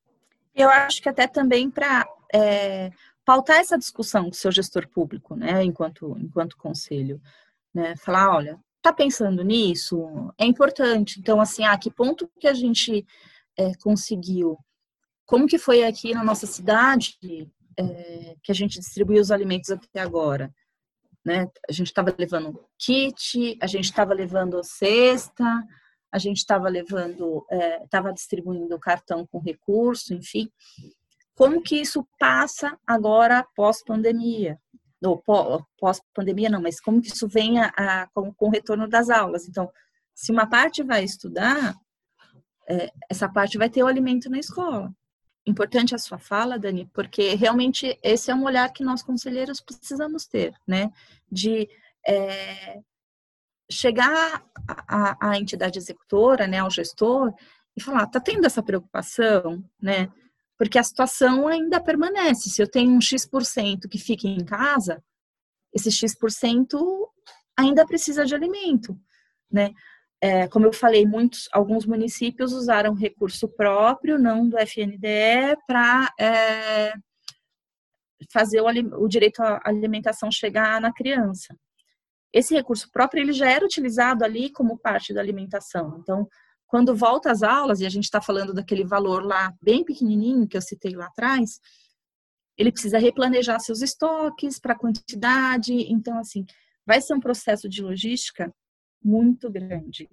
Eu 0.54 0.70
acho 0.70 1.02
que 1.02 1.08
até 1.08 1.28
também 1.28 1.72
para 1.72 2.06
é, 2.34 2.92
pautar 3.24 3.58
essa 3.58 3.78
discussão 3.78 4.24
com 4.26 4.32
o 4.32 4.34
seu 4.34 4.52
gestor 4.52 4.86
público, 4.90 5.34
né? 5.36 5.64
Enquanto 5.64 6.18
enquanto 6.20 6.58
conselho, 6.58 7.22
né? 7.74 7.96
Falar, 7.96 8.36
olha, 8.36 8.60
tá 8.82 8.92
pensando 8.92 9.44
nisso? 9.44 10.34
É 10.38 10.46
importante. 10.46 11.20
Então, 11.20 11.40
assim, 11.40 11.64
a 11.64 11.72
ah, 11.72 11.78
que 11.78 11.90
ponto 11.90 12.30
que 12.38 12.48
a 12.48 12.54
gente 12.54 13.06
é, 13.58 13.72
conseguiu? 13.76 14.58
Como 15.26 15.48
que 15.48 15.58
foi 15.58 15.86
aqui 15.86 16.14
na 16.14 16.24
nossa 16.24 16.46
cidade 16.46 17.18
é, 17.78 18.36
que 18.44 18.52
a 18.52 18.56
gente 18.56 18.80
distribuiu 18.80 19.22
os 19.22 19.32
alimentos 19.32 19.70
até 19.70 20.02
agora? 20.02 20.54
né? 21.24 21.48
A 21.70 21.72
gente 21.72 21.88
estava 21.88 22.14
levando 22.18 22.60
kit, 22.78 23.58
a 23.62 23.68
gente 23.68 23.86
estava 23.86 24.14
levando 24.14 24.64
cesta, 24.64 25.64
a 26.12 26.18
gente 26.18 26.38
estava 26.38 26.68
levando, 26.70 27.46
estava 27.84 28.10
é, 28.10 28.14
distribuindo 28.14 28.80
cartão 28.80 29.28
com 29.28 29.40
recurso, 29.40 30.14
enfim. 30.14 30.50
Como 31.36 31.62
que 31.62 31.76
isso 31.76 32.06
passa 32.20 32.78
agora 32.86 33.46
pós-pandemia? 33.56 34.60
Pós-pandemia 35.78 36.50
não, 36.50 36.62
mas 36.62 36.82
como 36.82 37.02
que 37.02 37.08
isso 37.08 37.28
vem 37.28 37.60
a, 37.60 37.72
a, 37.78 38.08
com, 38.08 38.34
com 38.34 38.48
o 38.48 38.52
retorno 38.52 38.88
das 38.88 39.10
aulas? 39.10 39.48
Então, 39.48 39.72
se 40.14 40.32
uma 40.32 40.48
parte 40.48 40.84
vai 40.84 41.04
estudar, 41.04 41.76
é, 42.68 42.92
essa 43.10 43.30
parte 43.30 43.58
vai 43.58 43.70
ter 43.70 43.84
o 43.84 43.88
alimento 43.88 44.30
na 44.30 44.40
escola 44.40 44.94
importante 45.50 45.96
a 45.96 45.98
sua 45.98 46.18
fala, 46.18 46.60
Dani, 46.60 46.90
porque 46.94 47.34
realmente 47.36 47.98
esse 48.04 48.32
é 48.32 48.36
um 48.36 48.44
olhar 48.44 48.72
que 48.72 48.84
nós 48.84 49.02
conselheiros 49.02 49.60
precisamos 49.60 50.26
ter, 50.26 50.54
né? 50.66 50.92
De 51.32 51.68
é, 52.08 52.80
chegar 53.72 54.44
à 54.88 55.38
entidade 55.38 55.78
executora, 55.78 56.48
né, 56.48 56.60
ao 56.60 56.70
gestor, 56.70 57.34
e 57.76 57.82
falar, 57.82 58.08
tá 58.08 58.20
tendo 58.20 58.46
essa 58.46 58.64
preocupação, 58.64 59.64
né? 59.82 60.12
Porque 60.58 60.78
a 60.78 60.84
situação 60.84 61.48
ainda 61.48 61.80
permanece. 61.80 62.50
Se 62.50 62.62
eu 62.62 62.70
tenho 62.70 62.92
um 62.92 63.00
X% 63.00 63.88
que 63.90 63.98
fica 63.98 64.28
em 64.28 64.44
casa, 64.44 65.02
esse 65.74 65.92
X% 65.92 66.78
ainda 67.58 67.86
precisa 67.86 68.26
de 68.26 68.36
alimento, 68.36 69.00
né? 69.52 69.72
é, 70.22 70.48
como 70.48 70.66
eu 70.66 70.74
falei, 70.74 71.06
muitos, 71.06 71.48
alguns 71.52 71.86
municípios 71.86 72.52
usaram 72.52 72.94
recurso 72.94 73.48
próprio, 73.48 74.20
não 74.20 74.48
do 74.48 74.58
FNDE, 74.58 75.56
para 75.66 76.14
é, 76.20 76.94
fazer 78.32 78.62
o, 78.62 78.68
o, 79.02 79.08
direito 79.08 79.42
à 79.42 79.62
alimentação 79.64 80.30
chegar 80.30 80.82
na 80.82 80.94
criança. 80.94 81.56
Esse 82.34 82.54
recurso 82.54 82.90
próprio 82.92 83.22
ele 83.22 83.34
já 83.34 83.50
era 83.50 83.66
utilizado 83.66 84.24
ali 84.24 84.52
como 84.52 84.78
parte 84.78 85.14
da 85.14 85.22
alimentação. 85.22 85.98
Então, 86.00 86.28
quando 86.68 86.96
volta 86.96 87.32
às 87.32 87.42
aulas, 87.42 87.80
e 87.80 87.86
a 87.86 87.90
gente 87.90 88.04
está 88.04 88.22
falando 88.22 88.54
daquele 88.54 88.86
valor 88.86 89.24
lá 89.24 89.54
bem 89.62 89.84
pequenininho 89.84 90.48
que 90.48 90.56
eu 90.56 90.62
citei 90.62 90.96
lá 90.96 91.08
atrás, 91.08 91.60
ele 92.56 92.72
precisa 92.72 93.00
replanejar 93.00 93.60
seus 93.60 93.82
estoques 93.82 94.60
para 94.60 94.78
quantidade. 94.78 95.74
Então, 95.74 96.20
assim, 96.20 96.46
vai 96.86 97.02
ser 97.02 97.16
um 97.16 97.20
processo 97.20 97.68
de 97.68 97.82
logística 97.82 98.54
muito 99.04 99.50
grande. 99.50 100.10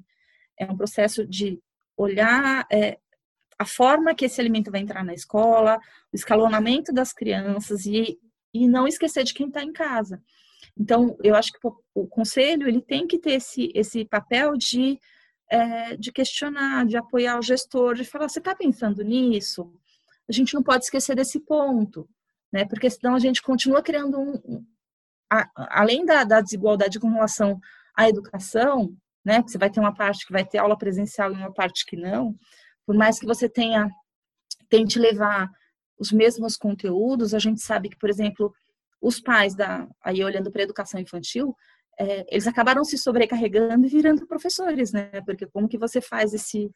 É 0.59 0.65
um 0.65 0.77
processo 0.77 1.27
de 1.27 1.61
olhar, 1.97 2.67
é, 2.73 2.99
a 3.59 3.65
forma 3.65 4.15
que 4.15 4.25
esse 4.25 4.41
alimento 4.41 4.71
vai 4.71 4.81
entrar 4.81 5.05
na 5.05 5.13
escola, 5.15 5.79
o 6.13 6.17
escalonamento 6.17 6.93
das 6.93 7.13
crianças 7.13 7.85
e, 7.85 8.19
e 8.55 8.69
não 8.69 8.87
esquecer 8.87 9.25
de 9.25 9.35
quem 9.35 9.49
está 9.49 9.63
em 9.63 9.73
casa. 9.73 10.23
Então, 10.79 11.17
eu 11.23 11.35
acho 11.35 11.53
que 11.53 11.59
o 11.95 12.07
conselho 12.07 12.69
ele 12.69 12.83
tem 12.83 13.07
que 13.07 13.19
ter 13.19 13.33
esse, 13.33 13.73
esse 13.75 14.05
papel 14.05 14.57
de, 14.57 15.01
é, 15.51 15.97
de 15.97 16.13
questionar, 16.13 16.87
de 16.87 16.97
apoiar 16.97 17.39
o 17.39 17.43
gestor, 17.43 17.95
de 17.95 18.05
falar, 18.05 18.29
você 18.29 18.39
está 18.39 18.55
pensando 18.55 19.03
nisso? 19.03 19.73
A 20.29 20.33
gente 20.33 20.55
não 20.55 20.63
pode 20.63 20.85
esquecer 20.85 21.17
desse 21.17 21.41
ponto, 21.41 22.09
né? 22.53 22.67
Porque 22.67 22.91
senão 22.91 23.15
a 23.15 23.19
gente 23.19 23.41
continua 23.41 23.83
criando 23.83 24.21
um, 24.21 24.67
a, 25.33 25.49
além 25.81 26.05
da, 26.05 26.25
da 26.25 26.41
desigualdade 26.41 27.01
com 27.01 27.09
relação 27.09 27.59
à 27.97 28.09
educação, 28.09 28.95
né? 29.25 29.43
Você 29.43 29.57
vai 29.57 29.71
ter 29.71 29.81
uma 29.81 29.95
parte 29.95 30.27
que 30.27 30.33
vai 30.33 30.45
ter 30.45 30.59
aula 30.59 30.77
presencial 30.77 31.33
e 31.33 31.37
uma 31.37 31.53
parte 31.53 31.87
que 31.87 31.97
não. 31.97 32.37
Por 32.85 32.95
mais 32.95 33.19
que 33.19 33.27
você 33.27 33.49
tenha 33.49 33.91
tente 34.69 34.99
levar 34.99 35.49
os 35.99 36.13
mesmos 36.13 36.57
conteúdos, 36.57 37.33
a 37.33 37.39
gente 37.39 37.61
sabe 37.61 37.89
que, 37.89 37.97
por 37.97 38.11
exemplo, 38.11 38.53
os 39.01 39.21
pais 39.21 39.55
da 39.55 39.87
aí 40.03 40.23
olhando 40.23 40.51
para 40.51 40.63
a 40.63 40.65
educação 40.65 41.01
infantil, 41.01 41.55
é, 41.99 42.27
eles 42.31 42.47
acabaram 42.47 42.85
se 42.85 42.99
sobrecarregando 42.99 43.87
e 43.87 43.89
virando 43.89 44.27
professores, 44.27 44.93
né? 44.93 45.11
Porque 45.25 45.47
como 45.47 45.69
que 45.69 45.79
você 45.79 46.01
faz 46.01 46.35
esse 46.35 46.71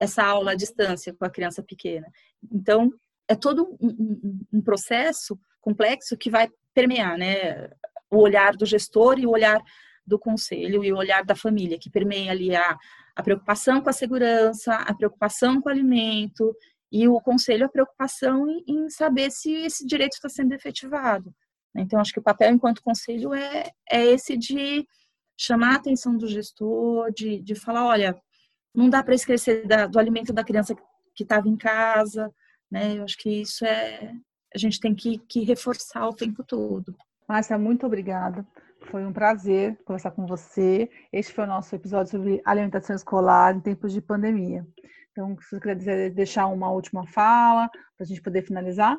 essa 0.00 0.24
aula 0.24 0.52
à 0.52 0.54
distância 0.54 1.12
com 1.12 1.24
a 1.24 1.30
criança 1.30 1.62
pequena? 1.62 2.10
Então 2.50 2.90
é 3.28 3.34
todo 3.34 3.76
um, 3.80 3.88
um, 3.88 4.40
um 4.54 4.62
processo 4.62 5.38
complexo 5.60 6.16
que 6.16 6.30
vai 6.30 6.48
permear, 6.72 7.18
né? 7.18 7.68
O 8.10 8.18
olhar 8.18 8.56
do 8.56 8.66
gestor 8.66 9.18
e 9.18 9.26
o 9.26 9.30
olhar 9.30 9.62
do 10.06 10.18
conselho 10.18 10.84
e 10.84 10.92
o 10.92 10.96
olhar 10.96 11.24
da 11.24 11.34
família, 11.34 11.78
que 11.78 11.90
permeia 11.90 12.30
ali 12.30 12.54
a, 12.54 12.76
a 13.16 13.22
preocupação 13.22 13.80
com 13.80 13.88
a 13.88 13.92
segurança, 13.92 14.74
a 14.74 14.94
preocupação 14.94 15.60
com 15.60 15.68
o 15.68 15.72
alimento 15.72 16.54
e 16.92 17.08
o 17.08 17.20
conselho 17.20 17.66
a 17.66 17.68
preocupação 17.68 18.48
em, 18.48 18.64
em 18.66 18.90
saber 18.90 19.30
se 19.30 19.52
esse 19.52 19.86
direito 19.86 20.14
está 20.14 20.28
sendo 20.28 20.52
efetivado. 20.52 21.34
Então, 21.76 22.00
acho 22.00 22.12
que 22.12 22.20
o 22.20 22.22
papel 22.22 22.52
enquanto 22.52 22.82
conselho 22.82 23.34
é, 23.34 23.70
é 23.90 24.04
esse 24.06 24.36
de 24.36 24.86
chamar 25.36 25.72
a 25.72 25.76
atenção 25.76 26.16
do 26.16 26.28
gestor, 26.28 27.10
de, 27.12 27.40
de 27.40 27.54
falar, 27.54 27.86
olha, 27.86 28.16
não 28.74 28.88
dá 28.88 29.02
para 29.02 29.14
esquecer 29.14 29.66
da, 29.66 29.86
do 29.86 29.98
alimento 29.98 30.32
da 30.32 30.44
criança 30.44 30.74
que 31.14 31.22
estava 31.22 31.48
em 31.48 31.56
casa, 31.56 32.32
né? 32.70 32.98
Eu 32.98 33.04
acho 33.04 33.16
que 33.18 33.42
isso 33.42 33.64
é 33.64 34.12
a 34.54 34.58
gente 34.58 34.78
tem 34.78 34.94
que, 34.94 35.18
que 35.18 35.40
reforçar 35.40 36.06
o 36.06 36.14
tempo 36.14 36.44
todo. 36.44 36.94
Márcia, 37.28 37.58
muito 37.58 37.84
obrigada. 37.84 38.46
Foi 38.90 39.04
um 39.04 39.12
prazer 39.12 39.76
conversar 39.84 40.12
com 40.12 40.26
você. 40.26 40.88
Este 41.12 41.32
foi 41.32 41.44
o 41.44 41.48
nosso 41.48 41.74
episódio 41.74 42.12
sobre 42.12 42.40
alimentação 42.44 42.94
escolar 42.94 43.56
em 43.56 43.60
tempos 43.60 43.92
de 43.92 44.00
pandemia. 44.00 44.64
Então, 45.10 45.36
se 45.40 45.58
você 45.58 45.76
quiser 45.76 46.10
deixar 46.10 46.46
uma 46.46 46.70
última 46.70 47.06
fala 47.06 47.68
para 47.68 48.04
a 48.04 48.04
gente 48.04 48.22
poder 48.22 48.42
finalizar. 48.42 48.96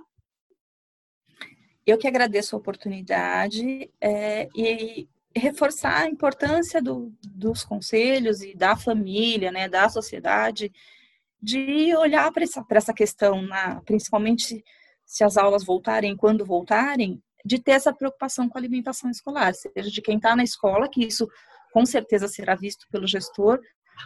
Eu 1.86 1.98
que 1.98 2.08
agradeço 2.08 2.56
a 2.56 2.60
oportunidade 2.60 3.90
é, 4.02 4.48
e 4.56 5.08
reforçar 5.36 6.04
a 6.04 6.10
importância 6.10 6.82
do, 6.82 7.14
dos 7.22 7.64
conselhos 7.64 8.42
e 8.42 8.56
da 8.56 8.76
família, 8.76 9.52
né, 9.52 9.68
da 9.68 9.88
sociedade, 9.90 10.72
de 11.42 11.96
olhar 11.96 12.32
para 12.32 12.44
essa, 12.44 12.66
essa 12.72 12.94
questão, 12.94 13.42
na, 13.42 13.82
principalmente 13.82 14.64
se 15.06 15.24
as 15.24 15.38
aulas 15.38 15.64
voltarem, 15.64 16.16
quando 16.16 16.46
voltarem, 16.46 17.22
de 17.46 17.60
ter 17.60 17.72
essa 17.72 17.94
preocupação 17.94 18.50
com 18.50 18.58
a 18.58 18.62
alimentação 18.62 19.12
escolar, 19.12 19.54
seja 19.54 19.92
de 19.92 20.02
quem 20.02 20.18
está 20.18 20.36
na 20.36 20.44
escola, 20.44 20.90
que 20.90 21.06
isso 21.06 21.28
com 21.72 21.86
certeza 21.86 22.28
será 22.28 22.56
visto 22.56 22.88
pelo 22.90 23.06
gestor, 23.06 23.60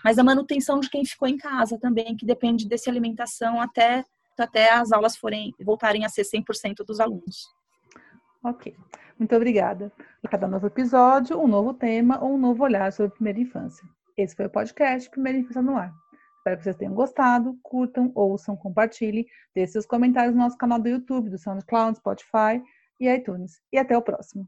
mas 0.04 0.20
a 0.20 0.24
manutenção 0.24 0.80
de 0.80 0.89
quem 0.89 1.06
ficou 1.06 1.28
em 1.28 1.38
casa 1.38 1.80
também, 1.80 2.18
que 2.18 2.26
depende 2.26 2.68
dessa 2.68 2.89
alimentação 2.89 3.62
até, 3.62 4.04
até 4.38 4.72
as 4.72 4.92
aulas 4.92 5.15
forem 5.15 5.54
voltarem 5.62 6.04
a 6.04 6.10
ser 6.10 6.24
100% 6.24 6.84
dos 6.86 7.00
alunos. 7.00 7.48
Ok, 8.43 8.73
muito 9.17 9.36
obrigada. 9.36 9.91
A 10.23 10.28
cada 10.28 10.47
novo 10.47 10.67
episódio, 10.67 11.38
um 11.38 11.47
novo 11.47 11.73
tema 11.73 12.23
ou 12.23 12.36
um 12.36 12.38
novo 12.38 12.63
olhar 12.63 12.91
sobre 12.93 13.12
a 13.12 13.15
primeira 13.15 13.39
infância. 13.39 13.86
Esse 14.17 14.36
foi 14.36 14.45
o 14.45 14.49
podcast 14.49 15.10
Primeira 15.10 15.39
Infância 15.39 15.62
no 15.62 15.75
Ar. 15.78 15.93
Espero 16.38 16.58
que 16.58 16.63
vocês 16.63 16.75
tenham 16.78 16.93
gostado, 16.93 17.60
curtam, 17.62 18.12
ouçam, 18.15 18.56
compartilhem, 18.56 19.25
deixem 19.54 19.73
seus 19.73 19.86
comentários 19.86 20.34
no 20.34 20.41
nosso 20.41 20.58
canal 20.58 20.80
do 20.80 20.88
YouTube, 20.88 21.30
do 21.30 21.38
SoundCloud, 21.38 21.97
Spotify 21.97 22.63
e 22.97 23.10
iTunes. 23.10 23.62
E 23.73 23.78
até 23.78 23.97
o 23.97 24.02
próximo. 24.02 24.47